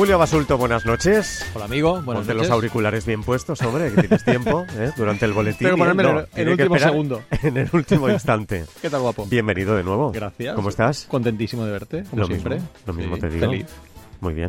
Julio 0.00 0.18
Basulto, 0.18 0.56
buenas 0.56 0.86
noches. 0.86 1.44
Hola 1.54 1.66
amigo, 1.66 1.90
buenas 2.00 2.22
Ponte 2.22 2.32
noches. 2.32 2.48
los 2.48 2.50
auriculares 2.50 3.04
bien 3.04 3.22
puestos, 3.22 3.60
hombre, 3.60 3.92
que 3.92 4.00
tienes 4.00 4.24
tiempo 4.24 4.64
¿eh? 4.78 4.92
durante 4.96 5.26
el 5.26 5.34
boletín. 5.34 5.68
Que 5.68 5.76
ponerme 5.76 6.04
en 6.04 6.08
el- 6.16 6.26
tiene 6.28 6.50
en 6.52 6.56
que 6.56 6.62
último 6.62 6.78
segundo. 6.78 7.22
En 7.42 7.56
el 7.58 7.68
último 7.70 8.08
instante. 8.08 8.64
¿Qué 8.80 8.88
tal 8.88 9.02
guapo? 9.02 9.26
Bienvenido 9.26 9.76
de 9.76 9.82
nuevo. 9.84 10.10
Gracias. 10.10 10.54
¿Cómo 10.56 10.70
estás? 10.70 11.04
Contentísimo 11.04 11.66
de 11.66 11.72
verte, 11.72 12.04
como 12.08 12.20
Lo 12.22 12.26
siempre. 12.28 12.54
mismo, 12.54 12.68
lo 12.86 12.92
mismo 12.94 13.14
Sí, 13.16 13.20
te 13.20 13.28
digo. 13.28 13.46
Feliz. 13.50 13.66
Muy 14.22 14.32
bien. 14.32 14.48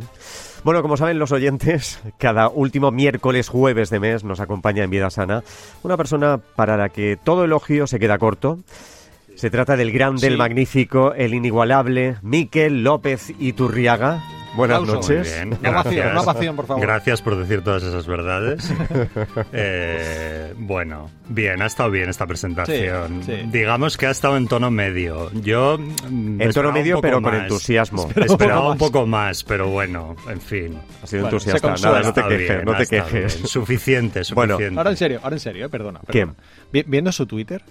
Bueno, 0.63 0.81
como 0.81 0.95
saben 0.95 1.19
los 1.19 1.33
oyentes, 1.33 1.99
cada 2.17 2.47
último 2.47 2.91
miércoles, 2.91 3.49
jueves 3.49 3.89
de 3.89 3.99
mes 3.99 4.23
nos 4.23 4.39
acompaña 4.39 4.85
en 4.85 4.89
Vida 4.89 5.09
Sana 5.09 5.43
una 5.83 5.97
persona 5.97 6.37
para 6.37 6.77
la 6.77 6.87
que 6.87 7.17
todo 7.21 7.43
elogio 7.43 7.87
se 7.87 7.99
queda 7.99 8.17
corto. 8.19 8.59
Se 9.35 9.49
trata 9.49 9.75
del 9.75 9.91
grande, 9.91 10.27
el 10.27 10.33
Sí. 10.33 10.37
magnífico, 10.39 11.13
el 11.13 11.33
inigualable 11.33 12.15
Miquel 12.21 12.83
López 12.85 13.33
Iturriaga. 13.37 14.23
Buenas 14.55 14.79
Aplausos. 14.79 15.09
noches. 15.09 15.33
Bien, 15.35 15.53
ovación, 15.53 15.61
gracias. 15.73 16.11
una 16.11 16.21
ovación, 16.21 16.55
por 16.57 16.65
favor. 16.67 16.81
Gracias 16.83 17.21
por 17.21 17.35
decir 17.37 17.61
todas 17.63 17.83
esas 17.83 18.05
verdades. 18.07 18.71
Eh, 19.53 20.53
bueno, 20.57 21.09
bien, 21.29 21.61
ha 21.61 21.65
estado 21.65 21.91
bien 21.91 22.09
esta 22.09 22.25
presentación. 22.27 23.23
Sí, 23.23 23.31
sí. 23.33 23.49
Digamos 23.51 23.97
que 23.97 24.07
ha 24.07 24.11
estado 24.11 24.37
en 24.37 24.47
tono 24.47 24.71
medio. 24.71 25.31
Yo 25.41 25.75
En 25.75 26.51
tono 26.53 26.71
medio, 26.71 27.01
pero 27.01 27.21
con 27.21 27.33
entusiasmo. 27.35 28.09
Esperaba 28.15 28.65
un 28.67 28.71
un 28.73 28.77
poco 28.77 29.05
más, 29.05 29.43
pero 29.43 29.67
bueno, 29.69 30.15
en 30.29 30.41
fin. 30.41 30.79
Ha 31.03 31.07
sido 31.07 31.23
Bueno, 31.23 31.37
entusiasta. 31.37 31.75
Nada, 31.81 32.01
no 32.01 32.13
te 32.13 32.23
quejes, 32.23 32.39
bien, 32.39 32.65
no 32.65 32.75
te 32.75 32.87
quejes. 32.87 33.35
bien. 33.37 33.47
Suficiente, 33.47 34.21
Bueno, 34.33 34.53
suficiente. 34.55 34.79
Ahora 34.79 34.89
en 34.91 34.97
serio, 34.97 35.19
ahora 35.23 35.35
en 35.35 35.39
serio, 35.39 35.65
eh, 35.65 35.69
perdona. 35.69 35.99
¿Quién? 36.07 36.29
perdona. 36.33 36.47
Vi- 36.71 36.83
Viendo 36.87 37.11
su 37.11 37.25
Twitter, 37.25 37.61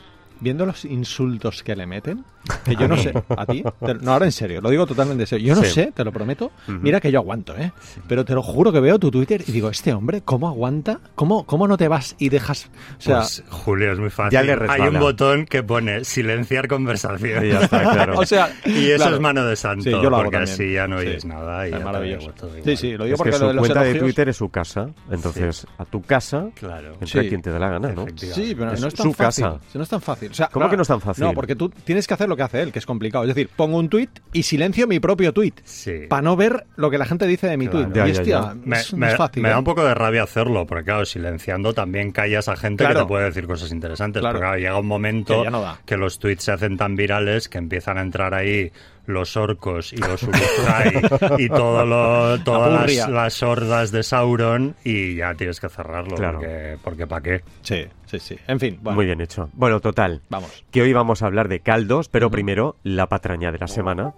viendo 0.40 0.66
los 0.66 0.84
insultos 0.84 1.62
que 1.62 1.76
le 1.76 1.86
meten, 1.86 2.24
que 2.64 2.74
yo 2.76 2.88
no 2.88 2.96
sé, 2.96 3.12
a 3.36 3.46
ti, 3.46 3.62
te- 3.84 3.94
no, 3.94 4.12
ahora 4.12 4.24
en 4.26 4.32
serio, 4.32 4.60
lo 4.60 4.70
digo 4.70 4.86
totalmente 4.86 5.22
en 5.24 5.26
serio, 5.26 5.48
yo 5.48 5.60
no 5.60 5.66
Sí. 5.66 5.70
sé, 5.74 5.92
te 5.94 6.02
lo 6.04 6.12
prometo, 6.12 6.50
mira 6.66 7.00
que 7.00 7.12
yo 7.12 7.18
aguanto, 7.18 7.56
¿eh? 7.56 7.72
Pero 8.08 8.24
te 8.24 8.34
lo 8.34 8.42
juro 8.42 8.72
que 8.72 8.80
veo 8.80 8.98
tu 8.98 9.10
Twitter 9.10 9.42
y 9.46 9.52
digo, 9.52 9.68
este 9.70 9.92
hombre, 9.92 10.22
¿cómo 10.22 10.48
aguanta? 10.48 11.00
¿Cómo, 11.14 11.44
cómo 11.46 11.68
no 11.68 11.76
te 11.76 11.88
vas 11.88 12.16
y 12.18 12.28
dejas, 12.30 12.70
o 12.98 13.00
sea, 13.02 13.16
Pues, 13.18 13.44
Julio, 13.50 13.92
es 13.92 13.98
muy 13.98 14.10
fácil. 14.10 14.32
Ya 14.32 14.42
le 14.42 14.56
Hay 14.70 14.80
un 14.82 14.98
botón 14.98 15.44
que 15.46 15.62
pone 15.62 16.04
silenciar 16.04 16.68
conversación. 16.68 17.44
Y 17.44 17.48
ya 17.50 17.60
está, 17.60 17.82
claro. 17.92 18.14
o 18.18 18.26
sea, 18.26 18.50
Y 18.64 18.86
eso 18.90 18.96
claro. 18.98 19.16
es 19.16 19.20
mano 19.20 19.44
de 19.44 19.56
santo, 19.56 19.84
Sí, 19.84 19.90
yo 19.90 20.02
lo 20.02 20.16
hago 20.16 20.24
porque 20.24 20.36
también. 20.38 20.54
así 20.54 20.72
ya 20.72 20.86
no 20.88 21.00
Sí. 21.00 21.06
oyes 21.06 21.24
nada. 21.24 21.68
Y 21.68 21.72
Es 21.72 21.78
ya 21.78 21.84
maravilloso. 21.84 22.26
da 22.28 22.34
todo. 22.34 22.50
Sí, 22.64 22.76
sí, 22.76 22.96
lo 22.96 23.04
digo 23.04 23.14
Es 23.16 23.22
que 23.22 23.30
porque 23.30 23.30
lo 23.30 23.36
su 23.38 23.46
de 23.46 23.54
los 23.54 23.60
cuenta 23.62 23.82
de 23.82 23.94
Twitter 23.96 24.28
es 24.30 24.36
su 24.36 24.48
casa. 24.48 24.88
Entonces, 25.10 25.66
a 25.78 25.84
tu 25.84 26.02
casa 26.02 26.46
Claro. 26.54 26.94
entra 27.00 27.22
quien 27.22 27.42
te 27.42 27.50
dé 27.50 27.58
la 27.58 27.68
gana, 27.68 27.92
¿no? 27.92 28.06
Sí, 28.16 28.54
pero 28.56 28.72
Es 28.72 28.80
no 28.80 28.88
es 28.88 28.94
tan 28.94 29.06
su 29.06 29.12
fácil. 29.12 29.44
casa. 29.44 29.60
Si 29.70 29.78
No 29.78 29.84
es 29.84 29.90
tan 29.90 30.00
fácil. 30.00 30.29
O 30.30 30.34
sea, 30.34 30.48
¿Cómo 30.48 30.68
que 30.70 30.76
no 30.76 30.82
es 30.82 30.88
tan 30.88 31.00
fácil? 31.00 31.24
No, 31.24 31.32
porque 31.32 31.56
tú 31.56 31.68
tienes 31.70 32.06
que 32.06 32.14
hacer 32.14 32.28
lo 32.28 32.36
que 32.36 32.42
hace 32.42 32.62
él, 32.62 32.72
que 32.72 32.78
es 32.78 32.86
complicado. 32.86 33.24
Es 33.24 33.28
decir, 33.34 33.48
pongo 33.54 33.78
un 33.78 33.88
tuit 33.88 34.10
y 34.32 34.44
silencio 34.44 34.86
mi 34.86 35.00
propio 35.00 35.32
tuit. 35.32 35.60
Sí. 35.64 36.06
Para 36.08 36.22
no 36.22 36.36
ver 36.36 36.66
lo 36.76 36.90
que 36.90 36.98
la 36.98 37.04
gente 37.04 37.26
dice 37.26 37.48
de 37.48 37.56
mi 37.56 37.66
Claro. 37.68 37.86
tuit. 37.86 37.96
Ya, 37.96 38.08
y 38.08 38.12
ya, 38.12 38.20
hostia, 38.20 38.40
ya. 38.40 38.54
Me, 38.64 38.76
es, 38.78 38.92
no 38.92 38.98
me- 38.98 39.08
es 39.08 39.16
fácil. 39.16 39.42
me 39.42 39.48
¿eh? 39.48 39.52
da 39.52 39.58
un 39.58 39.64
poco 39.64 39.84
de 39.84 39.94
rabia 39.94 40.22
hacerlo, 40.22 40.66
porque 40.66 40.84
claro, 40.84 41.04
silenciando 41.04 41.72
también 41.74 42.12
callas 42.12 42.48
a 42.48 42.56
gente 42.56 42.84
Claro. 42.84 43.00
que 43.00 43.04
te 43.04 43.08
puede 43.08 43.24
decir 43.26 43.46
cosas 43.46 43.72
interesantes. 43.72 44.20
Claro. 44.20 44.34
Porque 44.38 44.46
claro, 44.46 44.58
llega 44.60 44.78
un 44.78 44.86
momento 44.86 45.38
Que 45.38 45.44
ya 45.44 45.50
no 45.50 45.78
que 45.84 45.96
los 45.96 46.18
tweets 46.18 46.44
se 46.44 46.52
hacen 46.52 46.76
tan 46.76 46.94
virales 46.96 47.48
que 47.48 47.58
empiezan 47.58 47.98
a 47.98 48.02
entrar 48.02 48.34
ahí 48.34 48.70
los 49.06 49.36
orcos 49.36 49.92
y 49.92 49.96
los 49.96 50.22
uruk-hai 50.22 51.02
y 51.38 51.48
todo 51.48 51.84
lo- 51.84 52.38
todas 52.44 52.86
las, 52.94 53.08
las 53.08 53.42
hordas 53.42 53.90
de 53.92 54.02
Sauron 54.02 54.74
y 54.84 55.16
ya 55.16 55.34
tienes 55.34 55.58
que 55.60 55.68
cerrarlo, 55.68 56.16
Claro. 56.16 56.38
porque, 56.38 56.78
porque 56.84 57.06
¿para 57.06 57.22
qué? 57.22 57.40
Sí, 57.62 57.86
sí, 58.06 58.18
sí. 58.18 58.36
En 58.46 58.60
fin, 58.60 58.78
bueno, 58.82 58.96
Muy 58.96 59.06
bien 59.06 59.20
hecho. 59.20 59.48
Bueno, 59.54 59.80
total. 59.80 60.22
vamos. 60.28 60.64
Que 60.70 60.82
hoy 60.82 60.92
vamos 60.92 61.22
a 61.22 61.26
hablar 61.26 61.48
de 61.48 61.60
caldos, 61.60 62.08
pero 62.08 62.30
primero 62.30 62.76
la 62.82 63.08
patraña 63.08 63.50
de 63.52 63.58
la 63.58 63.66
semana. 63.68 64.12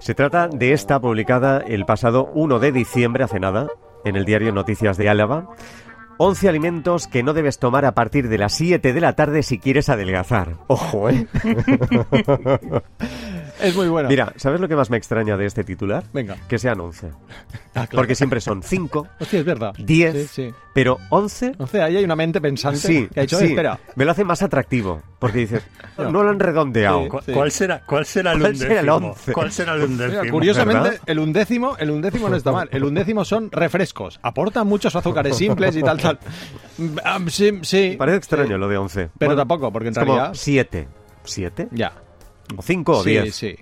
Se 0.00 0.14
trata 0.14 0.48
de 0.48 0.72
esta 0.72 1.00
publicada 1.00 1.58
el 1.66 1.84
pasado 1.86 2.30
1 2.34 2.58
de 2.58 2.72
diciembre, 2.72 3.24
hace 3.24 3.40
nada, 3.40 3.68
en 4.04 4.16
el 4.16 4.24
diario 4.24 4.52
Noticias 4.52 4.96
de 4.98 5.08
Álava. 5.08 5.48
11 6.16 6.48
alimentos 6.48 7.08
que 7.08 7.24
no 7.24 7.32
debes 7.32 7.58
tomar 7.58 7.84
a 7.84 7.92
partir 7.92 8.28
de 8.28 8.38
las 8.38 8.52
7 8.54 8.92
de 8.92 9.00
la 9.00 9.14
tarde 9.14 9.42
si 9.42 9.58
quieres 9.58 9.88
adelgazar. 9.88 10.54
Ojo, 10.68 11.10
¿eh? 11.10 11.26
Es 13.64 13.74
muy 13.76 13.88
bueno. 13.88 14.08
Mira, 14.08 14.32
¿sabes 14.36 14.60
lo 14.60 14.68
que 14.68 14.76
más 14.76 14.90
me 14.90 14.96
extraña 14.96 15.36
de 15.36 15.46
este 15.46 15.64
titular? 15.64 16.04
Venga. 16.12 16.36
Que 16.48 16.58
sean 16.58 16.80
11. 16.80 17.08
Ah, 17.08 17.86
claro. 17.86 17.88
Porque 17.96 18.14
siempre 18.14 18.40
son 18.40 18.62
5, 18.62 19.08
Hostia, 19.20 19.40
es 19.40 19.44
verdad. 19.44 19.72
10, 19.78 20.12
Sí, 20.14 20.28
sí. 20.48 20.54
pero 20.72 20.98
11 21.10 21.52
O 21.58 21.66
sea, 21.66 21.86
ahí 21.86 21.96
hay 21.96 22.04
una 22.04 22.14
mente 22.16 22.40
pensante 22.40 22.78
Sí, 22.78 23.08
que 23.12 23.20
ha 23.20 23.22
dicho, 23.22 23.38
sí, 23.38 23.46
espera. 23.46 23.78
me 23.96 24.04
lo 24.04 24.10
hace 24.12 24.22
más 24.24 24.42
atractivo, 24.42 25.02
porque 25.18 25.38
dices, 25.38 25.62
no, 25.98 26.22
lo 26.22 26.28
han 26.30 26.38
redondeado. 26.38 27.02
Sí. 27.04 27.08
¿Cu- 27.08 27.20
¿Cuál, 27.32 27.50
será, 27.50 27.82
¿Cuál 27.84 28.06
será 28.06 28.32
el 28.32 28.40
¿Cuál 28.40 28.56
será 28.56 28.80
el 28.80 28.88
undécimo? 28.88 29.08
once? 29.12 29.32
¿Cuál 29.32 29.52
será 29.52 29.72
el 29.74 29.88
Mira, 29.88 30.04
undécimo? 30.06 30.32
curiosamente, 30.32 30.82
¿verdad? 30.90 31.00
el 31.06 31.18
undécimo, 31.18 31.76
el 31.78 31.90
undécimo 31.90 32.28
no 32.28 32.36
está 32.36 32.52
mal. 32.52 32.68
El 32.70 32.84
undécimo 32.84 33.24
son 33.24 33.50
refrescos. 33.50 34.20
Aportan 34.22 34.66
muchos 34.68 34.94
azúcares 34.94 35.36
simples 35.36 35.74
y 35.76 35.82
tal, 35.82 35.98
tal. 36.00 36.18
Ah, 37.04 37.18
Sí, 37.28 37.58
sí. 37.62 37.94
Parece 37.98 38.18
extraño 38.18 38.54
Sí. 38.54 38.58
lo 38.60 38.68
de 38.68 38.76
11. 38.76 39.10
Pero 39.18 39.34
tampoco, 39.36 39.72
porque 39.72 39.88
en 39.88 39.92
es 39.94 39.98
como 39.98 40.14
realidad- 40.14 40.34
7. 40.34 40.88
¿7? 41.24 41.68
Ya. 41.72 41.92
¿O 42.56 42.62
5 42.62 42.92
o 42.92 43.02
sí, 43.02 43.10
10? 43.10 43.34
sí. 43.34 43.56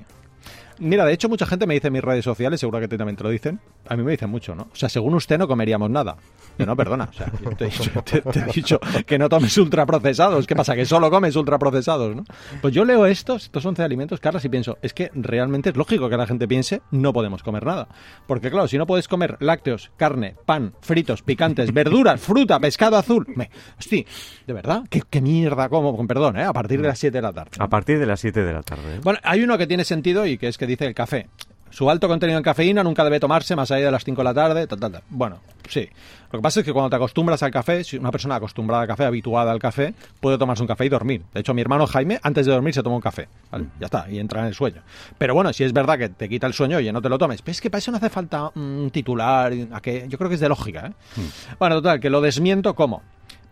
Mira, 0.78 1.04
de 1.04 1.12
hecho, 1.12 1.28
mucha 1.28 1.46
gente 1.46 1.66
me 1.66 1.74
dice 1.74 1.86
en 1.88 1.92
mis 1.92 2.02
redes 2.02 2.24
sociales, 2.24 2.58
seguro 2.58 2.80
que 2.80 2.88
también 2.88 3.16
te 3.16 3.22
lo 3.22 3.30
dicen. 3.30 3.60
A 3.88 3.96
mí 3.96 4.02
me 4.02 4.12
dicen 4.12 4.30
mucho, 4.30 4.54
¿no? 4.54 4.68
O 4.72 4.76
sea, 4.76 4.88
según 4.88 5.14
usted 5.14 5.38
no 5.38 5.48
comeríamos 5.48 5.90
nada. 5.90 6.16
Yo, 6.58 6.66
no, 6.66 6.76
perdona. 6.76 7.08
O 7.10 7.12
sea, 7.14 7.26
te, 7.56 7.64
he 7.64 7.68
dicho, 7.68 7.90
te- 8.04 8.20
te 8.20 8.38
he 8.40 8.44
dicho 8.52 8.78
que 9.06 9.18
no 9.18 9.28
tomes 9.28 9.56
ultraprocesados. 9.58 10.46
¿Qué 10.46 10.54
pasa? 10.54 10.74
Que 10.74 10.84
solo 10.84 11.10
comes 11.10 11.34
ultraprocesados, 11.34 12.14
¿no? 12.14 12.24
Pues 12.60 12.74
yo 12.74 12.84
leo 12.84 13.06
estos, 13.06 13.44
estos 13.44 13.64
11 13.64 13.82
alimentos, 13.82 14.20
Carlos, 14.20 14.44
y 14.44 14.48
pienso, 14.48 14.78
es 14.82 14.92
que 14.94 15.10
realmente 15.14 15.70
es 15.70 15.76
lógico 15.76 16.08
que 16.10 16.16
la 16.16 16.26
gente 16.26 16.46
piense, 16.46 16.82
no 16.90 17.12
podemos 17.12 17.42
comer 17.42 17.64
nada. 17.66 17.88
Porque 18.26 18.50
claro, 18.50 18.68
si 18.68 18.78
no 18.78 18.86
puedes 18.86 19.08
comer 19.08 19.36
lácteos, 19.40 19.90
carne, 19.96 20.36
pan, 20.46 20.74
fritos, 20.80 21.22
picantes, 21.22 21.72
verduras, 21.72 22.20
fruta, 22.20 22.60
pescado 22.60 22.96
azul. 22.96 23.26
Me, 23.34 23.50
hostia, 23.78 24.04
¿de 24.46 24.52
verdad? 24.52 24.82
¿Qué, 24.90 25.02
qué 25.08 25.20
mierda 25.20 25.68
como? 25.68 25.96
Con 25.96 26.06
perdón, 26.06 26.36
¿eh? 26.36 26.44
A 26.44 26.52
partir 26.52 26.80
de 26.82 26.88
las 26.88 26.98
7 26.98 27.16
de 27.18 27.22
la 27.22 27.32
tarde. 27.32 27.50
A 27.58 27.68
partir 27.68 27.98
de 27.98 28.06
las 28.06 28.20
7 28.20 28.42
de 28.44 28.52
la 28.52 28.62
tarde. 28.62 28.96
¿eh? 28.96 29.00
Bueno, 29.02 29.18
hay 29.24 29.42
uno 29.42 29.56
que 29.58 29.66
tiene 29.66 29.84
sentido 29.84 30.26
y 30.26 30.38
que 30.38 30.48
es 30.48 30.58
que 30.58 30.66
dice 30.66 30.86
el 30.86 30.94
café. 30.94 31.28
Su 31.72 31.88
alto 31.88 32.06
contenido 32.06 32.38
en 32.38 32.44
cafeína 32.44 32.84
nunca 32.84 33.02
debe 33.02 33.18
tomarse 33.18 33.56
más 33.56 33.70
allá 33.70 33.86
de 33.86 33.90
las 33.90 34.04
5 34.04 34.20
de 34.20 34.24
la 34.24 34.34
tarde. 34.34 34.66
tal, 34.66 34.78
tal, 34.78 34.92
tal. 34.92 35.02
Bueno, 35.08 35.38
sí. 35.68 35.88
Lo 36.30 36.38
que 36.38 36.42
pasa 36.42 36.60
es 36.60 36.66
que 36.66 36.72
cuando 36.72 36.90
te 36.90 36.96
acostumbras 36.96 37.42
al 37.42 37.50
café, 37.50 37.82
si 37.82 37.96
una 37.96 38.10
persona 38.10 38.36
acostumbrada 38.36 38.82
al 38.82 38.88
café, 38.88 39.04
habituada 39.04 39.52
al 39.52 39.58
café, 39.58 39.94
puede 40.20 40.36
tomarse 40.36 40.62
un 40.62 40.66
café 40.66 40.84
y 40.84 40.90
dormir. 40.90 41.22
De 41.32 41.40
hecho, 41.40 41.54
mi 41.54 41.62
hermano 41.62 41.86
Jaime, 41.86 42.20
antes 42.22 42.44
de 42.44 42.52
dormir, 42.52 42.74
se 42.74 42.82
toma 42.82 42.96
un 42.96 43.02
café. 43.02 43.28
Vale, 43.50 43.66
ya 43.80 43.86
está, 43.86 44.06
y 44.10 44.18
entra 44.18 44.40
en 44.40 44.46
el 44.48 44.54
sueño. 44.54 44.82
Pero 45.16 45.34
bueno, 45.34 45.52
si 45.52 45.64
es 45.64 45.72
verdad 45.72 45.98
que 45.98 46.10
te 46.10 46.28
quita 46.28 46.46
el 46.46 46.52
sueño, 46.52 46.76
oye, 46.76 46.92
no 46.92 47.00
te 47.00 47.08
lo 47.08 47.18
tomes. 47.18 47.40
Pero 47.40 47.52
es 47.52 47.60
que 47.60 47.70
para 47.70 47.78
eso 47.78 47.90
no 47.90 47.96
hace 47.96 48.10
falta 48.10 48.50
un 48.54 48.90
titular. 48.90 49.52
a 49.72 49.80
que, 49.80 50.06
yo 50.08 50.18
creo 50.18 50.28
que 50.28 50.34
es 50.36 50.40
de 50.40 50.48
lógica. 50.48 50.86
¿eh? 50.86 51.22
Bueno, 51.58 51.76
total, 51.76 52.00
que 52.00 52.10
lo 52.10 52.20
desmiento 52.20 52.74
como. 52.74 53.02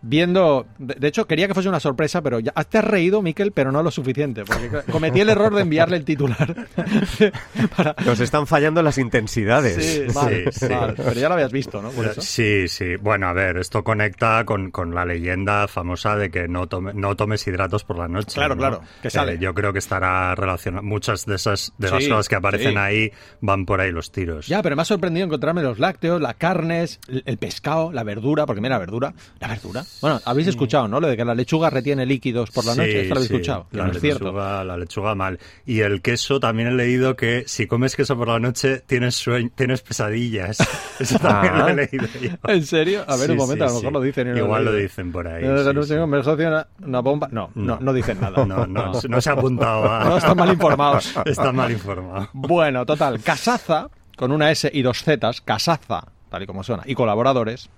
Viendo, 0.03 0.65
de, 0.79 1.07
hecho 1.07 1.27
quería 1.27 1.47
que 1.47 1.53
fuese 1.53 1.69
una 1.69 1.79
sorpresa, 1.79 2.21
pero 2.23 2.39
ya 2.39 2.51
te 2.51 2.79
has 2.79 2.83
reído, 2.85 3.21
Miquel, 3.21 3.51
pero 3.51 3.71
no 3.71 3.83
lo 3.83 3.91
suficiente, 3.91 4.43
porque 4.45 4.69
cometí 4.91 5.19
el 5.21 5.29
error 5.29 5.53
de 5.53 5.61
enviarle 5.61 5.97
el 5.97 6.05
titular. 6.05 6.67
para- 7.77 7.95
Nos 8.05 8.19
están 8.19 8.47
fallando 8.47 8.81
las 8.81 8.97
intensidades. 8.97 9.75
Sí, 9.85 10.03
vale, 10.13 10.51
sí. 10.51 10.67
vale, 10.67 10.93
pero 10.95 11.13
ya 11.13 11.27
lo 11.27 11.35
habías 11.35 11.51
visto, 11.51 11.81
¿no? 11.81 11.89
Por 11.91 12.07
eso. 12.07 12.21
Sí, 12.21 12.67
sí. 12.67 12.95
Bueno, 12.99 13.27
a 13.27 13.33
ver, 13.33 13.57
esto 13.57 13.83
conecta 13.83 14.43
con, 14.45 14.71
con 14.71 14.93
la 14.95 15.05
leyenda 15.05 15.67
famosa 15.67 16.15
de 16.15 16.29
que 16.31 16.47
no, 16.47 16.67
tome- 16.67 16.93
no 16.93 17.15
tomes 17.15 17.45
hidratos 17.47 17.83
por 17.83 17.97
la 17.99 18.07
noche. 18.07 18.33
Claro, 18.33 18.55
¿no? 18.55 18.59
claro, 18.59 18.81
que 19.01 19.09
sale. 19.09 19.33
Eh, 19.33 19.37
yo 19.39 19.53
creo 19.53 19.71
que 19.73 19.79
estará 19.79 20.33
relacionado. 20.35 20.83
Muchas 20.83 21.25
de 21.25 21.35
esas 21.35 21.73
de 21.77 21.91
las 21.91 22.03
Sí, 22.03 22.09
cosas 22.09 22.27
que 22.27 22.35
aparecen 22.35 22.71
sí. 22.73 22.77
ahí 22.77 23.11
van 23.41 23.65
por 23.65 23.81
ahí 23.81 23.91
los 23.91 24.11
tiros. 24.11 24.47
Ya, 24.47 24.61
pero 24.63 24.75
me 24.75 24.81
ha 24.81 24.85
sorprendido 24.85 25.25
encontrarme 25.25 25.61
los 25.61 25.77
lácteos, 25.79 26.19
las 26.21 26.35
carnes, 26.35 26.99
el, 27.07 27.21
el 27.25 27.37
pescado, 27.37 27.91
la 27.91 28.03
verdura, 28.03 28.45
porque 28.45 28.61
mira, 28.61 28.75
la 28.75 28.79
verdura, 28.79 29.13
la 29.39 29.47
verdura. 29.47 29.83
Bueno, 30.01 30.19
habéis 30.25 30.47
escuchado, 30.47 30.87
¿no? 30.87 30.99
Lo 30.99 31.07
de 31.07 31.15
que 31.17 31.23
la 31.23 31.35
lechuga 31.35 31.69
retiene 31.69 32.05
líquidos 32.07 32.49
por 32.51 32.65
la 32.65 32.73
noche, 32.73 32.91
Sí, 32.91 32.97
esto 32.99 33.09
lo 33.13 33.19
habéis 33.19 33.27
sí, 33.27 33.33
escuchado, 33.35 33.67
La 33.71 33.85
no 33.85 33.91
es 33.91 34.01
cierto. 34.01 34.25
lechuga, 34.25 34.63
la 34.63 34.77
lechuga 34.77 35.13
mal. 35.15 35.39
Y 35.65 35.81
el 35.81 36.01
queso 36.01 36.39
también 36.39 36.69
he 36.69 36.73
leído 36.73 37.15
que 37.15 37.43
si 37.45 37.67
comes 37.67 37.95
queso 37.95 38.17
por 38.17 38.27
la 38.29 38.39
noche 38.39 38.79
tienes 38.87 39.13
sueño, 39.15 39.49
tienes 39.53 39.81
pesadillas. 39.81 40.57
Eso 40.99 41.19
también 41.19 41.53
Ah. 41.55 41.59
lo 41.59 41.67
he 41.69 41.75
leído 41.75 42.07
yo. 42.19 42.29
¿En 42.51 42.65
serio? 42.65 43.03
A 43.07 43.15
ver, 43.15 43.27
Sí, 43.27 43.31
un 43.33 43.37
momento, 43.37 43.63
a 43.63 43.67
lo 43.67 43.73
mejor 43.75 43.93
lo 43.93 44.01
dicen. 44.01 44.31
no 44.31 44.37
Igual 44.37 44.61
he 44.61 44.65
lo 44.65 44.71
leído. 44.71 44.87
dicen 44.87 45.11
por 45.11 45.27
ahí. 45.27 45.43
No, 45.43 45.83
sí, 45.83 45.93
no 45.93 46.01
conversación, 46.01 46.47
una, 46.53 46.67
una 46.83 46.99
bomba. 47.01 47.27
No, 47.31 47.51
no, 47.53 47.77
no, 47.79 47.93
dicen 47.93 48.19
nada. 48.19 48.43
No, 48.45 48.65
no, 48.65 48.91
no 49.07 49.21
se 49.21 49.29
ha 49.29 49.33
apuntado 49.33 49.87
a... 49.91 50.03
No, 50.03 50.17
están 50.17 50.35
mal 50.37 50.51
informados. 50.51 51.13
Está 51.25 51.51
mal 51.51 51.71
informado. 51.71 52.29
Bueno, 52.33 52.85
total, 52.87 53.21
Casaza, 53.21 53.87
con 54.17 54.31
una 54.31 54.49
S 54.51 54.69
y 54.73 54.81
dos 54.81 55.03
Z, 55.03 55.31
Casaza, 55.45 56.05
tal 56.29 56.41
y 56.43 56.47
como 56.47 56.63
suena, 56.63 56.81
y 56.87 56.95
colaboradores, 56.95 57.69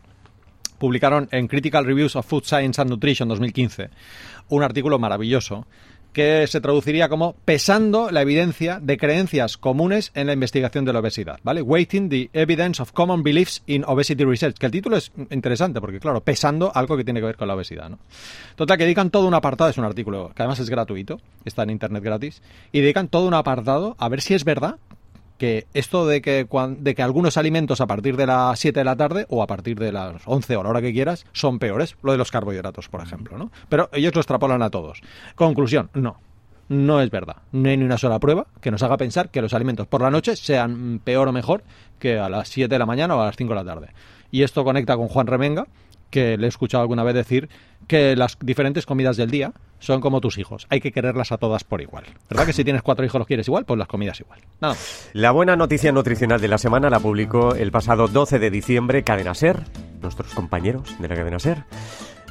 publicaron 0.83 1.30
en 1.31 1.47
Critical 1.47 1.85
Reviews 1.85 2.18
of 2.18 2.25
Food 2.25 2.44
Science 2.44 2.81
and 2.81 2.89
Nutrition 2.89 3.30
2015 3.30 3.89
un 4.50 4.63
artículo 4.63 5.00
maravilloso 5.00 5.65
que 6.12 6.45
se 6.45 6.59
traduciría 6.59 7.07
como 7.07 7.35
pesando 7.45 8.12
la 8.12 8.21
evidencia 8.21 8.81
de 8.81 8.97
creencias 8.97 9.57
comunes 9.57 10.12
en 10.13 10.27
la 10.27 10.33
investigación 10.33 10.83
de 10.83 10.91
la 10.91 11.00
obesidad, 11.00 11.39
¿vale? 11.41 11.62
Weighting 11.62 12.09
the 12.09 12.30
evidence 12.33 12.81
of 12.81 12.91
common 12.91 13.24
beliefs 13.24 13.63
in 13.65 13.85
obesity 13.85 14.25
research, 14.25 14.57
que 14.57 14.65
el 14.65 14.74
título 14.74 14.97
es 14.97 15.13
interesante 15.30 15.80
porque, 15.80 16.01
claro, 16.01 16.19
pesando 16.19 16.69
algo 16.75 16.97
que 16.97 17.06
tiene 17.06 17.21
que 17.21 17.27
ver 17.27 17.38
con 17.38 17.47
la 17.47 17.56
obesidad, 17.56 17.89
¿no? 17.89 18.00
Total, 18.57 18.77
que 18.77 18.83
dedican 18.83 19.09
todo 19.09 19.25
un 19.25 19.36
apartado, 19.36 19.69
es 19.69 19.77
un 19.77 19.86
artículo 19.86 20.33
que 20.36 20.41
además 20.44 20.59
es 20.59 20.69
gratuito, 20.69 21.21
está 21.45 21.63
en 21.63 21.69
internet 21.69 22.03
gratis, 22.03 22.41
y 22.74 22.81
dedican 22.81 23.07
todo 23.07 23.25
un 23.25 23.36
apartado 23.36 23.95
a 24.00 24.09
ver 24.09 24.19
si 24.19 24.33
es 24.33 24.44
verdad 24.44 24.79
que 25.43 25.67
esto 25.73 26.07
de 26.07 26.21
que, 26.21 26.47
de 26.77 26.95
que 26.95 27.03
algunos 27.03 27.35
alimentos 27.35 27.81
a 27.81 27.85
partir 27.85 28.15
de 28.15 28.25
las 28.25 28.57
7 28.57 28.79
de 28.79 28.85
la 28.85 28.95
tarde 28.95 29.25
o 29.27 29.43
a 29.43 29.45
partir 29.45 29.77
de 29.77 29.91
las 29.91 30.21
11 30.23 30.55
o 30.55 30.63
la 30.63 30.69
hora 30.69 30.81
que 30.81 30.93
quieras 30.93 31.25
son 31.33 31.59
peores, 31.59 31.97
lo 32.01 32.13
de 32.13 32.17
los 32.17 32.31
carbohidratos, 32.31 32.87
por 32.87 33.01
ejemplo, 33.01 33.37
¿no? 33.37 33.51
Pero 33.67 33.89
ellos 33.91 34.15
lo 34.15 34.21
extrapolan 34.21 34.61
a 34.61 34.69
todos. 34.69 35.01
Conclusión, 35.35 35.89
no. 35.95 36.15
No 36.69 37.01
es 37.01 37.11
verdad. 37.11 37.41
No 37.51 37.67
hay 37.67 37.75
ni 37.75 37.83
una 37.83 37.97
sola 37.97 38.19
prueba 38.19 38.47
que 38.61 38.71
nos 38.71 38.83
haga 38.83 38.95
pensar 38.95 39.31
que 39.31 39.41
los 39.41 39.53
alimentos 39.53 39.85
por 39.85 40.01
la 40.01 40.09
noche 40.09 40.37
sean 40.37 41.01
peor 41.03 41.27
o 41.27 41.33
mejor 41.33 41.65
que 41.99 42.19
a 42.19 42.29
las 42.29 42.47
7 42.47 42.73
de 42.73 42.79
la 42.79 42.85
mañana 42.85 43.13
o 43.17 43.21
a 43.21 43.25
las 43.25 43.35
5 43.35 43.49
de 43.49 43.55
la 43.55 43.65
tarde. 43.65 43.89
Y 44.31 44.43
esto 44.43 44.63
conecta 44.63 44.95
con 44.95 45.09
Juan 45.09 45.27
Remenga, 45.27 45.67
que 46.13 46.38
le 46.38 46.45
he 46.45 46.48
escuchado 46.48 46.83
alguna 46.83 47.04
vez 47.04 47.15
decir 47.15 47.50
que 47.88 48.15
las 48.15 48.38
diferentes 48.39 48.86
comidas 48.86 49.18
del 49.18 49.31
día 49.31 49.51
son 49.80 50.00
como 50.00 50.21
tus 50.21 50.38
hijos. 50.38 50.68
Hay 50.69 50.80
que 50.80 50.92
quererlas 50.92 51.31
a 51.31 51.39
todas 51.39 51.63
por 51.63 51.81
igual. 51.81 52.06
¿Verdad 52.30 52.45
que 52.45 52.54
si 52.54 52.63
tienes 52.63 52.83
cuatro 52.83 53.04
hijos 53.04 53.18
los 53.18 53.27
quieres 53.27 53.48
igual? 53.48 53.65
Pues 53.65 53.80
las 53.80 53.88
comidas 53.88 54.19
igual. 54.19 54.39
Nada 54.62 54.75
más. 54.75 55.10
La 55.13 55.31
buena 55.31 55.56
noticia 55.56 55.92
nutricional 55.92 56.39
de 56.39 56.48
la 56.48 56.60
semana 56.60 56.92
la 56.92 57.00
publicó 57.00 57.56
el 57.56 57.71
pasado 57.71 58.07
12 58.07 58.38
de 58.38 58.51
diciembre 58.51 59.04
Cadena 59.04 59.33
Ser, 59.33 59.63
nuestros 60.04 60.36
compañeros 60.36 60.95
de 61.00 61.07
la 61.07 61.15
Cadena 61.15 61.39
Ser. 61.39 61.63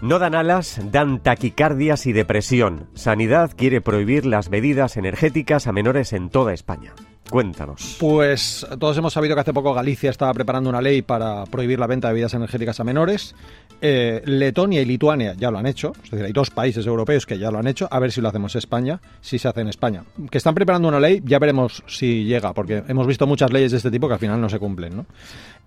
No 0.01 0.21
dan 0.21 0.37
alas, 0.37 0.81
dan 0.93 1.21
taquicardias 1.21 2.07
y 2.07 2.13
depresión. 2.13 2.89
Sanidad 2.95 3.51
quiere 3.57 3.81
prohibir 3.81 4.27
las 4.27 4.49
bebidas 4.49 4.97
energéticas 4.97 5.67
a 5.67 5.73
menores 5.73 6.13
en 6.13 6.31
toda 6.31 6.55
España. 6.55 6.95
Cuéntanos. 7.31 7.97
Pues 7.99 8.67
todos 8.79 8.97
hemos 8.99 9.13
sabido 9.13 9.35
que 9.35 9.41
hace 9.41 9.55
poco 9.55 9.73
Galicia 9.73 10.11
estaba 10.11 10.35
preparando 10.35 10.69
una 10.69 10.83
ley 10.83 11.03
para 11.03 11.45
prohibir 11.45 11.79
la 11.79 11.87
venta 11.87 12.09
de 12.09 12.15
bebidas 12.15 12.35
energéticas 12.35 12.79
a 12.81 12.85
menores. 12.85 13.35
Eh, 13.81 14.23
Letonia 14.27 14.83
y 14.83 14.85
Lituania 14.85 15.35
ya 15.35 15.51
lo 15.51 15.59
han 15.59 15.67
hecho. 15.67 15.93
Es 16.05 16.11
decir, 16.11 16.27
hay 16.27 16.33
dos 16.33 16.51
países 16.51 16.87
europeos 16.87 17.25
que 17.25 17.39
ya 17.39 17.51
lo 17.51 17.59
han 17.59 17.67
hecho. 17.67 17.89
A 17.91 17.99
ver 18.01 18.13
si 18.13 18.21
lo 18.21 18.29
hacemos 18.29 18.55
España, 18.55 19.01
si 19.21 19.39
se 19.39 19.49
hace 19.49 19.63
en 19.63 19.69
España. 19.69 20.05
Que 20.31 20.39
están 20.39 20.55
preparando 20.55 20.89
una 20.89 21.01
ley, 21.01 21.23
ya 21.25 21.39
veremos 21.39 21.83
si 21.87 22.25
llega, 22.25 22.53
porque 22.53 22.83
hemos 22.89 23.07
visto 23.07 23.27
muchas 23.27 23.53
leyes 23.53 23.71
de 23.71 23.79
este 23.79 23.91
tipo 23.91 24.09
que 24.09 24.15
al 24.15 24.21
final 24.21 24.41
no 24.41 24.49
se 24.49 24.59
cumplen. 24.59 24.97
¿no? 24.97 25.07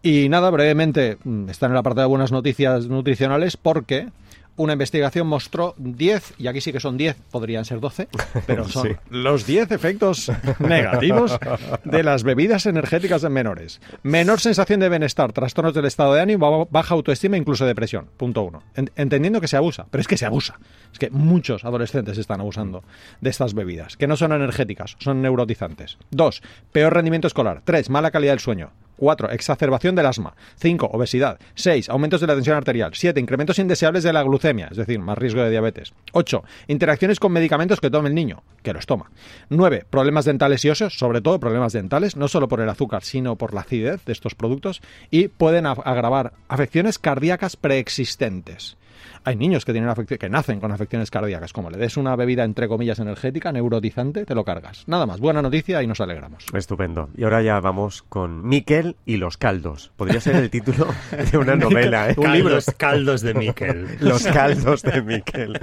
Y 0.04 0.30
nada, 0.30 0.52
brevemente, 0.52 1.18
mm, 1.24 1.50
está 1.50 1.66
en 1.66 1.72
el 1.72 1.78
apartado 1.80 2.08
de 2.08 2.10
buenas 2.10 2.32
noticias 2.32 2.88
nutricionales 2.88 3.58
porque 3.58 4.10
una 4.58 4.74
investigación 4.74 5.28
mostró 5.28 5.74
10, 5.78 6.36
y 6.38 6.48
aquí 6.48 6.62
sí 6.62 6.72
que 6.72 6.80
son 6.80 6.98
10, 6.98 7.16
podrían 7.32 7.66
ser 7.66 7.80
12, 7.80 8.08
pero 8.48 8.64
son 8.70 8.88
Sí. 8.88 8.96
los 9.10 9.46
10 9.46 9.72
efectos 9.72 10.32
negativos 10.60 11.38
de 11.84 12.04
las 12.04 12.24
bebidas 12.24 12.66
energéticas 12.66 13.24
en 13.24 13.34
menores. 13.34 13.82
Menor 14.04 14.40
sensación 14.40 14.80
de 14.80 14.90
bienestar, 14.90 15.34
trastornos 15.34 15.74
del 15.74 15.86
estado 15.86 16.14
de 16.14 16.22
ánimo, 16.22 16.68
baja 16.72 16.94
autoestima, 16.94 17.38
incluso 17.38 17.66
depresión. 17.66 18.08
Punto 18.18 18.44
uno. 18.44 18.64
En- 18.76 18.92
entendiendo 18.96 19.42
que 19.42 19.48
se 19.48 19.58
abusa, 19.58 19.88
pero 19.92 20.02
es 20.02 20.08
que 20.08 20.18
se 20.18 20.26
abusa. 20.26 20.60
Es 20.94 21.00
que 21.00 21.10
muchos 21.10 21.66
adolescentes 21.66 22.18
están 22.18 22.40
abusando 22.40 22.84
de 23.22 23.30
estas 23.30 23.54
bebidas, 23.54 23.98
que 23.98 24.08
no 24.08 24.16
son 24.16 24.32
energéticas, 24.32 24.96
son 25.00 25.22
neurotizantes. 25.22 25.98
Dos, 26.12 26.42
peor 26.72 26.94
rendimiento 26.94 27.28
escolar. 27.28 27.62
Tres, 27.66 27.90
mala 27.90 28.12
calidad 28.12 28.32
del 28.34 28.40
sueño. 28.40 28.72
4. 28.98 29.32
Exacerbación 29.32 29.96
del 29.96 30.06
asma. 30.06 30.36
5. 30.58 30.90
Obesidad. 30.92 31.40
6. 31.56 31.90
Aumentos 31.90 32.22
de 32.22 32.28
la 32.28 32.36
tensión 32.36 32.58
arterial. 32.58 32.92
7. 32.94 33.20
Incrementos 33.20 33.60
indeseables 33.60 34.04
de 34.04 34.14
la 34.14 34.24
glucemia, 34.24 34.68
es 34.72 34.78
decir, 34.78 35.00
más 35.00 35.18
riesgo 35.18 35.42
de 35.42 35.50
diabetes. 35.50 35.94
8. 36.14 36.44
Interacciones 36.68 37.20
con 37.20 37.32
medicamentos 37.32 37.80
que 37.80 37.90
tome 37.90 38.10
el 38.10 38.16
niño, 38.16 38.44
que 38.64 38.74
los 38.74 38.86
toma. 38.86 39.12
9. 39.50 39.86
Problemas 39.90 40.26
dentales 40.26 40.64
y 40.66 40.70
óseos, 40.70 40.98
sobre 40.98 41.22
todo 41.22 41.40
problemas 41.40 41.74
dentales, 41.74 42.16
no 42.16 42.28
solo 42.28 42.48
por 42.48 42.62
el 42.62 42.70
azúcar, 42.70 43.04
sino 43.04 43.36
por 43.36 43.54
la 43.54 43.62
acidez 43.62 44.04
de 44.06 44.14
estos 44.14 44.36
productos, 44.36 44.82
y 45.12 45.28
pueden 45.28 45.66
agravar 45.66 46.34
afecciones 46.48 47.00
cardíacas 47.00 47.56
preexistentes. 47.56 48.78
Hay 49.24 49.36
niños 49.36 49.66
que 49.66 49.72
tienen 49.72 49.94
que 49.96 50.30
nacen 50.30 50.60
con 50.60 50.72
afecciones 50.72 51.12
cardíacas. 51.12 51.54
Como 51.54 51.70
le 51.70 51.78
des 51.78 51.98
una 51.98 52.16
bebida 52.16 52.44
entre 52.44 52.68
comillas 52.68 53.00
energética, 53.00 53.52
neurotizante, 53.52 54.26
te 54.26 54.36
lo 54.36 54.44
cargas. 54.44 54.84
Nada 54.88 55.06
más, 55.06 55.20
buena 55.20 55.42
noticia 55.42 55.82
y 55.82 55.88
nos 55.88 56.02
alegramos. 56.02 56.46
Estupendo. 56.54 57.10
Y 57.16 57.24
ahora 57.24 57.42
ya 57.42 57.60
vamos 57.60 58.04
con 58.04 58.48
Miquel 58.48 58.96
y 59.06 59.18
los 59.18 59.38
caldos. 59.38 59.92
Podría 59.96 60.22
ser 60.22 60.36
el 60.36 60.50
título 60.50 60.88
de 61.32 61.38
una 61.38 61.56
novela, 61.56 62.10
¿eh? 62.10 62.16
Caldos, 62.16 62.66
caldos 62.78 63.22
de 63.22 63.34
Miquel. 63.34 63.98
Los 64.00 64.26
caldos 64.28 64.82
de 64.82 65.02
Miquel. 65.02 65.60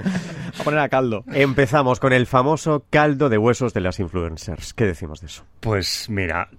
A 0.59 0.63
poner 0.63 0.79
a 0.79 0.89
caldo. 0.89 1.23
Empezamos 1.33 1.99
con 1.99 2.13
el 2.13 2.25
famoso 2.25 2.85
caldo 2.89 3.29
de 3.29 3.37
huesos 3.37 3.73
de 3.73 3.81
las 3.81 3.99
influencers. 3.99 4.73
¿Qué 4.73 4.85
decimos 4.85 5.21
de 5.21 5.27
eso? 5.27 5.43
Pues 5.59 6.09
mira, 6.09 6.49